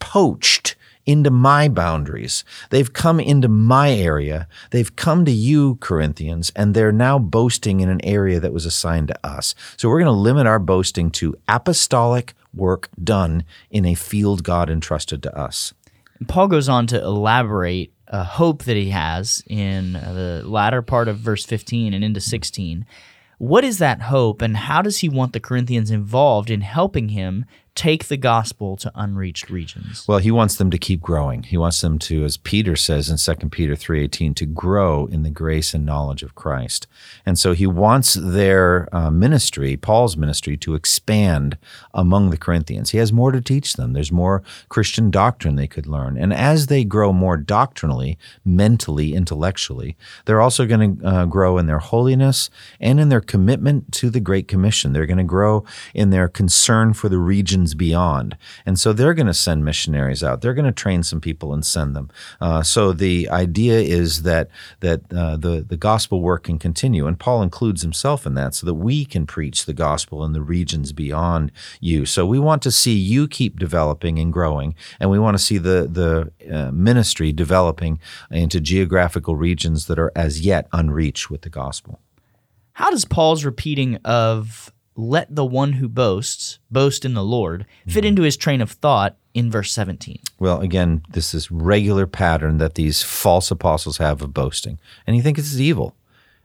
poached 0.00 0.76
into 1.06 1.30
my 1.30 1.68
boundaries. 1.68 2.44
They've 2.70 2.92
come 2.92 3.20
into 3.20 3.48
my 3.48 3.92
area. 3.92 4.48
They've 4.70 4.94
come 4.94 5.24
to 5.24 5.30
you, 5.30 5.76
Corinthians, 5.76 6.50
and 6.56 6.74
they're 6.74 6.92
now 6.92 7.18
boasting 7.18 7.80
in 7.80 7.88
an 7.88 8.04
area 8.04 8.40
that 8.40 8.52
was 8.52 8.66
assigned 8.66 9.08
to 9.08 9.26
us. 9.26 9.54
So 9.76 9.88
we're 9.88 10.00
going 10.00 10.06
to 10.06 10.12
limit 10.12 10.46
our 10.46 10.58
boasting 10.58 11.10
to 11.12 11.36
apostolic 11.48 12.34
work 12.54 12.88
done 13.02 13.44
in 13.70 13.84
a 13.84 13.94
field 13.94 14.44
God 14.44 14.70
entrusted 14.70 15.22
to 15.24 15.36
us. 15.36 15.74
Paul 16.28 16.48
goes 16.48 16.68
on 16.68 16.86
to 16.88 17.02
elaborate 17.02 17.92
a 18.06 18.22
hope 18.22 18.64
that 18.64 18.76
he 18.76 18.90
has 18.90 19.42
in 19.46 19.94
the 19.94 20.42
latter 20.44 20.82
part 20.82 21.08
of 21.08 21.18
verse 21.18 21.44
15 21.44 21.92
and 21.92 22.04
into 22.04 22.20
16. 22.20 22.86
What 23.38 23.64
is 23.64 23.78
that 23.78 24.02
hope, 24.02 24.40
and 24.40 24.56
how 24.56 24.80
does 24.80 24.98
he 24.98 25.08
want 25.08 25.32
the 25.32 25.40
Corinthians 25.40 25.90
involved 25.90 26.50
in 26.50 26.60
helping 26.60 27.10
him 27.10 27.44
take 27.74 28.06
the 28.06 28.16
gospel 28.16 28.76
to 28.76 28.92
unreached 28.94 29.50
regions. 29.50 30.06
Well, 30.06 30.18
he 30.18 30.30
wants 30.30 30.54
them 30.56 30.70
to 30.70 30.78
keep 30.78 31.00
growing. 31.00 31.42
He 31.42 31.56
wants 31.56 31.80
them 31.80 31.98
to, 32.00 32.24
as 32.24 32.36
Peter 32.36 32.76
says 32.76 33.10
in 33.10 33.16
2 33.36 33.48
Peter 33.48 33.74
3.18, 33.74 34.36
to 34.36 34.46
grow 34.46 35.06
in 35.06 35.24
the 35.24 35.30
grace 35.30 35.74
and 35.74 35.84
knowledge 35.84 36.22
of 36.22 36.36
Christ. 36.36 36.86
And 37.26 37.36
so 37.36 37.52
he 37.52 37.66
wants 37.66 38.14
their 38.14 38.88
uh, 38.94 39.10
ministry, 39.10 39.76
Paul's 39.76 40.16
ministry, 40.16 40.56
to 40.58 40.74
expand 40.74 41.58
among 41.92 42.30
the 42.30 42.36
Corinthians. 42.36 42.90
He 42.90 42.98
has 42.98 43.12
more 43.12 43.32
to 43.32 43.40
teach 43.40 43.74
them. 43.74 43.92
There's 43.92 44.12
more 44.12 44.44
Christian 44.68 45.10
doctrine 45.10 45.56
they 45.56 45.66
could 45.66 45.88
learn. 45.88 46.16
And 46.16 46.32
as 46.32 46.68
they 46.68 46.84
grow 46.84 47.12
more 47.12 47.36
doctrinally, 47.36 48.18
mentally, 48.44 49.14
intellectually, 49.14 49.96
they're 50.26 50.40
also 50.40 50.66
going 50.66 50.98
to 50.98 51.06
uh, 51.06 51.24
grow 51.26 51.58
in 51.58 51.66
their 51.66 51.80
holiness 51.80 52.50
and 52.78 53.00
in 53.00 53.08
their 53.08 53.20
commitment 53.20 53.90
to 53.94 54.10
the 54.10 54.20
Great 54.20 54.46
Commission. 54.46 54.92
They're 54.92 55.06
going 55.06 55.18
to 55.18 55.24
grow 55.24 55.64
in 55.92 56.10
their 56.10 56.28
concern 56.28 56.92
for 56.92 57.08
the 57.08 57.18
region 57.18 57.63
beyond. 57.72 58.36
And 58.66 58.78
so 58.78 58.92
they're 58.92 59.14
going 59.14 59.28
to 59.28 59.32
send 59.34 59.64
missionaries 59.64 60.22
out. 60.22 60.42
They're 60.42 60.52
going 60.52 60.66
to 60.66 60.72
train 60.72 61.02
some 61.02 61.20
people 61.20 61.54
and 61.54 61.64
send 61.64 61.96
them. 61.96 62.10
Uh, 62.40 62.62
so 62.62 62.92
the 62.92 63.30
idea 63.30 63.78
is 63.78 64.24
that 64.24 64.50
that 64.80 65.00
uh, 65.10 65.36
the 65.36 65.64
the 65.66 65.76
gospel 65.76 66.20
work 66.20 66.44
can 66.44 66.58
continue, 66.58 67.06
and 67.06 67.18
Paul 67.18 67.42
includes 67.42 67.82
himself 67.82 68.26
in 68.26 68.34
that, 68.34 68.54
so 68.54 68.66
that 68.66 68.74
we 68.74 69.04
can 69.04 69.24
preach 69.26 69.64
the 69.64 69.72
gospel 69.72 70.24
in 70.24 70.32
the 70.32 70.42
regions 70.42 70.92
beyond 70.92 71.52
you. 71.80 72.04
So 72.04 72.26
we 72.26 72.38
want 72.38 72.62
to 72.62 72.70
see 72.70 72.96
you 72.96 73.28
keep 73.28 73.58
developing 73.58 74.18
and 74.18 74.32
growing, 74.32 74.74
and 74.98 75.10
we 75.10 75.18
want 75.18 75.36
to 75.38 75.42
see 75.42 75.58
the 75.58 75.88
the 75.90 76.32
uh, 76.52 76.72
ministry 76.72 77.32
developing 77.32 78.00
into 78.30 78.60
geographical 78.60 79.36
regions 79.36 79.86
that 79.86 79.98
are 79.98 80.12
as 80.16 80.40
yet 80.40 80.66
unreached 80.72 81.30
with 81.30 81.42
the 81.42 81.50
gospel. 81.50 82.00
How 82.72 82.90
does 82.90 83.04
Paul's 83.04 83.44
repeating 83.44 83.96
of 84.04 84.73
let 84.96 85.34
the 85.34 85.44
one 85.44 85.74
who 85.74 85.88
boasts 85.88 86.58
boast 86.70 87.04
in 87.04 87.14
the 87.14 87.24
Lord 87.24 87.66
fit 87.86 88.00
mm-hmm. 88.00 88.08
into 88.08 88.22
his 88.22 88.36
train 88.36 88.60
of 88.60 88.70
thought 88.70 89.16
in 89.32 89.50
verse 89.50 89.72
17. 89.72 90.18
Well, 90.38 90.60
again, 90.60 91.02
this 91.08 91.34
is 91.34 91.50
regular 91.50 92.06
pattern 92.06 92.58
that 92.58 92.74
these 92.74 93.02
false 93.02 93.50
apostles 93.50 93.98
have 93.98 94.22
of 94.22 94.32
boasting. 94.32 94.78
And 95.06 95.16
you 95.16 95.22
think 95.22 95.36
this 95.36 95.52
is 95.52 95.60
evil. 95.60 95.96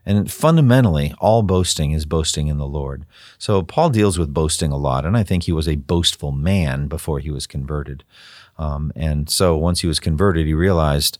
And 0.05 0.31
fundamentally, 0.31 1.13
all 1.19 1.43
boasting 1.43 1.91
is 1.91 2.05
boasting 2.05 2.47
in 2.47 2.57
the 2.57 2.65
Lord. 2.65 3.05
So 3.37 3.61
Paul 3.61 3.89
deals 3.91 4.17
with 4.17 4.33
boasting 4.33 4.71
a 4.71 4.77
lot, 4.77 5.05
and 5.05 5.15
I 5.15 5.23
think 5.23 5.43
he 5.43 5.51
was 5.51 5.67
a 5.67 5.75
boastful 5.75 6.31
man 6.31 6.87
before 6.87 7.19
he 7.19 7.29
was 7.29 7.45
converted. 7.45 8.03
Um, 8.57 8.91
and 8.95 9.29
so 9.29 9.55
once 9.55 9.81
he 9.81 9.87
was 9.87 9.99
converted, 9.99 10.47
he 10.47 10.53
realized 10.53 11.17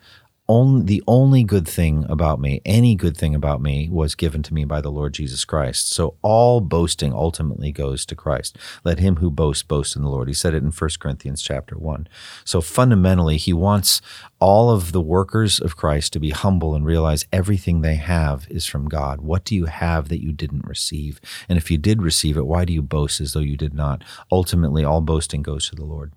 only 0.50 0.84
the 0.84 1.04
only 1.08 1.44
good 1.44 1.68
thing 1.68 2.06
about 2.10 2.42
me, 2.42 2.60
any 2.66 2.96
good 2.96 3.16
thing 3.16 3.36
about 3.36 3.62
me, 3.62 3.88
was 3.90 4.16
given 4.16 4.42
to 4.44 4.54
me 4.54 4.66
by 4.66 4.82
the 4.82 4.90
Lord 4.90 5.14
Jesus 5.14 5.46
Christ. 5.46 5.90
So 5.90 6.16
all 6.24 6.60
boasting 6.60 7.14
ultimately 7.14 7.72
goes 7.72 8.06
to 8.08 8.16
Christ. 8.16 8.58
Let 8.84 8.98
him 8.98 9.18
who 9.18 9.30
boasts 9.30 9.62
boast 9.62 9.96
in 9.96 10.02
the 10.02 10.10
Lord. 10.10 10.28
He 10.28 10.34
said 10.34 10.56
it 10.56 10.64
in 10.64 10.72
1 10.72 10.90
Corinthians 11.00 11.44
chapter 11.44 11.78
1. 11.78 12.08
So 12.44 12.62
fundamentally, 12.62 13.38
he 13.38 13.54
wants 13.54 14.02
all 14.40 14.72
of 14.72 14.92
the 14.92 15.02
workers 15.02 15.60
of 15.60 15.78
Christ 15.78 16.14
to 16.14 16.20
be 16.20 16.32
humble 16.32 16.74
and 16.74 16.84
realize 16.84 17.28
everything 17.32 17.82
they 17.82 17.96
have 17.96 18.48
is 18.50 18.66
from 18.66 18.90
God. 18.90 19.22
What 19.22 19.46
do 19.46 19.56
you 19.56 19.66
have 19.66 20.10
that 20.10 20.24
you 20.24 20.32
didn't 20.32 20.68
receive? 20.68 21.22
And 21.48 21.60
if 21.60 21.70
you 21.70 21.78
did 21.78 22.02
receive 22.02 22.38
it, 22.38 22.48
why 22.48 22.66
do 22.66 22.74
you 22.74 22.82
boast 22.82 23.22
as 23.22 23.34
though 23.34 23.40
you 23.40 23.56
did 23.56 23.76
not? 23.76 24.04
Ultimately, 24.32 24.84
all 24.84 25.02
boasting 25.02 25.44
goes 25.44 25.70
to 25.70 25.76
the 25.76 25.86
Lord. 25.86 26.12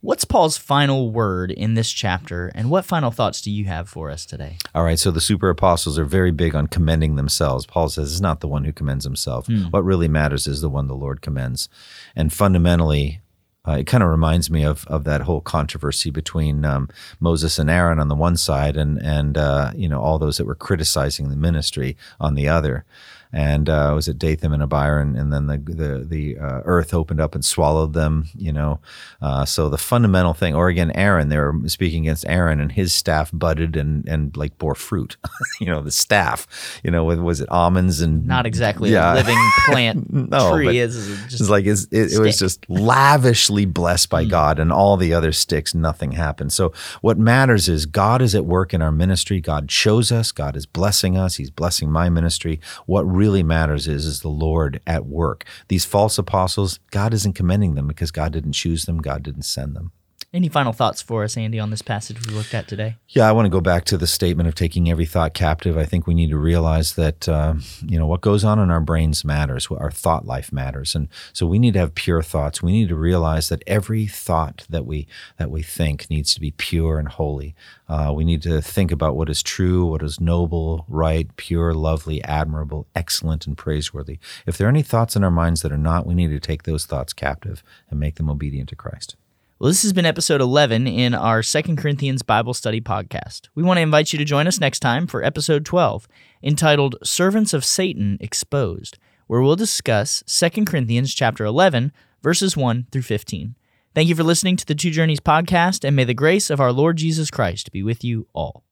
What's 0.00 0.24
Paul's 0.24 0.56
final 0.56 1.10
word 1.10 1.50
in 1.50 1.74
this 1.74 1.90
chapter, 1.90 2.52
and 2.54 2.70
what 2.70 2.84
final 2.84 3.10
thoughts 3.10 3.42
do 3.42 3.50
you 3.50 3.64
have 3.64 3.88
for 3.88 4.10
us 4.12 4.24
today? 4.24 4.58
All 4.72 4.84
right, 4.84 4.98
so 4.98 5.10
the 5.10 5.20
super 5.20 5.50
apostles 5.50 5.98
are 5.98 6.04
very 6.04 6.30
big 6.30 6.54
on 6.54 6.68
commending 6.68 7.16
themselves. 7.16 7.66
Paul 7.66 7.88
says 7.88 8.12
it's 8.12 8.20
not 8.20 8.38
the 8.38 8.46
one 8.46 8.62
who 8.62 8.72
commends 8.72 9.04
himself. 9.04 9.46
Hmm. 9.48 9.64
What 9.70 9.84
really 9.84 10.06
matters 10.06 10.46
is 10.46 10.60
the 10.60 10.68
one 10.68 10.86
the 10.86 10.94
Lord 10.94 11.20
commends. 11.20 11.68
And 12.14 12.32
fundamentally, 12.32 13.22
uh, 13.66 13.72
it 13.72 13.88
kind 13.88 14.04
of 14.04 14.08
reminds 14.08 14.48
me 14.52 14.62
of 14.62 14.86
of 14.86 15.02
that 15.02 15.22
whole 15.22 15.40
controversy 15.40 16.10
between 16.10 16.64
um, 16.64 16.88
Moses 17.18 17.58
and 17.58 17.68
Aaron 17.68 17.98
on 17.98 18.06
the 18.06 18.14
one 18.14 18.36
side, 18.36 18.76
and 18.76 19.02
and 19.02 19.36
uh, 19.36 19.72
you 19.74 19.88
know 19.88 20.00
all 20.00 20.20
those 20.20 20.36
that 20.36 20.46
were 20.46 20.54
criticizing 20.54 21.28
the 21.28 21.36
ministry 21.36 21.96
on 22.20 22.36
the 22.36 22.46
other 22.46 22.84
and 23.32 23.68
uh, 23.68 23.92
was 23.94 24.08
it 24.08 24.18
Dathan 24.18 24.52
and 24.52 24.62
Abiram, 24.62 25.16
and 25.16 25.32
then 25.32 25.46
the 25.46 25.58
the 25.58 26.04
the 26.04 26.38
uh, 26.38 26.60
earth 26.64 26.94
opened 26.94 27.20
up 27.20 27.34
and 27.34 27.44
swallowed 27.44 27.92
them. 27.92 28.26
You 28.36 28.52
know, 28.52 28.80
uh, 29.20 29.44
so 29.44 29.68
the 29.68 29.78
fundamental 29.78 30.34
thing, 30.34 30.54
or 30.54 30.68
again, 30.68 30.90
Aaron, 30.94 31.28
they 31.28 31.36
were 31.36 31.54
speaking 31.66 32.04
against 32.04 32.26
Aaron, 32.26 32.60
and 32.60 32.72
his 32.72 32.94
staff 32.94 33.30
budded 33.32 33.76
and 33.76 34.08
and 34.08 34.36
like 34.36 34.56
bore 34.58 34.74
fruit. 34.74 35.16
you 35.60 35.66
know, 35.66 35.82
the 35.82 35.90
staff. 35.90 36.46
You 36.82 36.90
know, 36.90 37.04
with, 37.04 37.20
was 37.20 37.40
it 37.40 37.50
almonds 37.50 38.00
and 38.00 38.26
not 38.26 38.46
exactly 38.46 38.92
yeah. 38.92 39.12
a 39.12 39.14
living 39.14 39.50
plant 39.66 40.12
no, 40.12 40.54
tree? 40.54 40.78
Is 40.78 41.08
it's 41.24 41.50
like 41.50 41.66
it's, 41.66 41.84
it, 41.90 42.12
it 42.12 42.18
was 42.18 42.38
just 42.38 42.68
lavishly 42.70 43.66
blessed 43.66 44.08
by 44.08 44.24
mm. 44.24 44.30
God, 44.30 44.58
and 44.58 44.72
all 44.72 44.96
the 44.96 45.12
other 45.12 45.32
sticks, 45.32 45.74
nothing 45.74 46.12
happened. 46.12 46.52
So 46.52 46.72
what 47.02 47.18
matters 47.18 47.68
is 47.68 47.84
God 47.84 48.22
is 48.22 48.34
at 48.34 48.46
work 48.46 48.72
in 48.72 48.80
our 48.80 48.92
ministry. 48.92 49.40
God 49.40 49.70
shows 49.70 50.10
us. 50.10 50.32
God 50.32 50.56
is 50.56 50.66
blessing 50.66 51.16
us. 51.16 51.36
He's 51.36 51.50
blessing 51.50 51.90
my 51.90 52.08
ministry. 52.08 52.60
What 52.86 53.02
really 53.18 53.42
matters 53.42 53.88
is 53.88 54.06
is 54.06 54.20
the 54.20 54.28
Lord 54.28 54.80
at 54.86 55.04
work. 55.04 55.44
These 55.66 55.84
false 55.84 56.18
apostles, 56.18 56.78
God 56.92 57.12
isn't 57.12 57.34
commending 57.34 57.74
them 57.74 57.88
because 57.88 58.12
God 58.12 58.32
didn't 58.32 58.52
choose 58.52 58.84
them, 58.84 59.02
God 59.02 59.24
didn't 59.24 59.42
send 59.42 59.74
them. 59.74 59.90
Any 60.30 60.50
final 60.50 60.74
thoughts 60.74 61.00
for 61.00 61.24
us, 61.24 61.38
Andy, 61.38 61.58
on 61.58 61.70
this 61.70 61.80
passage 61.80 62.26
we 62.26 62.34
looked 62.34 62.52
at 62.52 62.68
today? 62.68 62.96
Yeah, 63.08 63.26
I 63.26 63.32
want 63.32 63.46
to 63.46 63.50
go 63.50 63.62
back 63.62 63.86
to 63.86 63.96
the 63.96 64.06
statement 64.06 64.46
of 64.46 64.54
taking 64.54 64.90
every 64.90 65.06
thought 65.06 65.32
captive. 65.32 65.78
I 65.78 65.86
think 65.86 66.06
we 66.06 66.12
need 66.12 66.28
to 66.28 66.36
realize 66.36 66.96
that 66.96 67.26
uh, 67.26 67.54
you 67.80 67.98
know 67.98 68.04
what 68.04 68.20
goes 68.20 68.44
on 68.44 68.58
in 68.58 68.70
our 68.70 68.82
brains 68.82 69.24
matters. 69.24 69.68
Our 69.70 69.90
thought 69.90 70.26
life 70.26 70.52
matters, 70.52 70.94
and 70.94 71.08
so 71.32 71.46
we 71.46 71.58
need 71.58 71.72
to 71.72 71.78
have 71.78 71.94
pure 71.94 72.22
thoughts. 72.22 72.62
We 72.62 72.72
need 72.72 72.90
to 72.90 72.94
realize 72.94 73.48
that 73.48 73.62
every 73.66 74.06
thought 74.06 74.66
that 74.68 74.84
we 74.84 75.08
that 75.38 75.50
we 75.50 75.62
think 75.62 76.10
needs 76.10 76.34
to 76.34 76.40
be 76.42 76.50
pure 76.50 76.98
and 76.98 77.08
holy. 77.08 77.54
Uh, 77.88 78.12
we 78.14 78.22
need 78.22 78.42
to 78.42 78.60
think 78.60 78.92
about 78.92 79.16
what 79.16 79.30
is 79.30 79.42
true, 79.42 79.86
what 79.86 80.02
is 80.02 80.20
noble, 80.20 80.84
right, 80.88 81.34
pure, 81.38 81.72
lovely, 81.72 82.22
admirable, 82.24 82.86
excellent, 82.94 83.46
and 83.46 83.56
praiseworthy. 83.56 84.18
If 84.44 84.58
there 84.58 84.66
are 84.66 84.68
any 84.68 84.82
thoughts 84.82 85.16
in 85.16 85.24
our 85.24 85.30
minds 85.30 85.62
that 85.62 85.72
are 85.72 85.78
not, 85.78 86.04
we 86.04 86.14
need 86.14 86.28
to 86.28 86.38
take 86.38 86.64
those 86.64 86.84
thoughts 86.84 87.14
captive 87.14 87.62
and 87.88 87.98
make 87.98 88.16
them 88.16 88.28
obedient 88.28 88.68
to 88.68 88.76
Christ. 88.76 89.16
Well, 89.60 89.66
this 89.66 89.82
has 89.82 89.92
been 89.92 90.06
episode 90.06 90.40
11 90.40 90.86
in 90.86 91.14
our 91.14 91.42
Second 91.42 91.78
Corinthians 91.78 92.22
Bible 92.22 92.54
Study 92.54 92.80
podcast. 92.80 93.48
We 93.56 93.64
want 93.64 93.78
to 93.78 93.82
invite 93.82 94.12
you 94.12 94.18
to 94.20 94.24
join 94.24 94.46
us 94.46 94.60
next 94.60 94.78
time 94.78 95.08
for 95.08 95.24
episode 95.24 95.64
12, 95.64 96.06
entitled 96.44 96.94
Servants 97.02 97.52
of 97.52 97.64
Satan 97.64 98.18
Exposed, 98.20 98.98
where 99.26 99.40
we'll 99.40 99.56
discuss 99.56 100.22
Second 100.28 100.66
Corinthians 100.66 101.12
chapter 101.12 101.44
11, 101.44 101.90
verses 102.22 102.56
1 102.56 102.86
through 102.92 103.02
15. 103.02 103.56
Thank 103.96 104.08
you 104.08 104.14
for 104.14 104.22
listening 104.22 104.56
to 104.58 104.64
the 104.64 104.76
Two 104.76 104.92
Journeys 104.92 105.18
podcast, 105.18 105.82
and 105.82 105.96
may 105.96 106.04
the 106.04 106.14
grace 106.14 106.50
of 106.50 106.60
our 106.60 106.70
Lord 106.70 106.96
Jesus 106.96 107.28
Christ 107.28 107.72
be 107.72 107.82
with 107.82 108.04
you 108.04 108.28
all. 108.32 108.62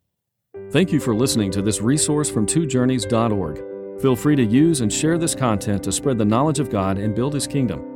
Thank 0.70 0.92
you 0.92 1.00
for 1.00 1.16
listening 1.16 1.50
to 1.50 1.62
this 1.62 1.80
resource 1.80 2.30
from 2.30 2.46
twojourneys.org. 2.46 4.00
Feel 4.00 4.14
free 4.14 4.36
to 4.36 4.44
use 4.44 4.82
and 4.82 4.92
share 4.92 5.18
this 5.18 5.34
content 5.34 5.82
to 5.82 5.90
spread 5.90 6.16
the 6.16 6.24
knowledge 6.24 6.60
of 6.60 6.70
God 6.70 6.96
and 6.96 7.12
build 7.12 7.34
His 7.34 7.48
kingdom. 7.48 7.95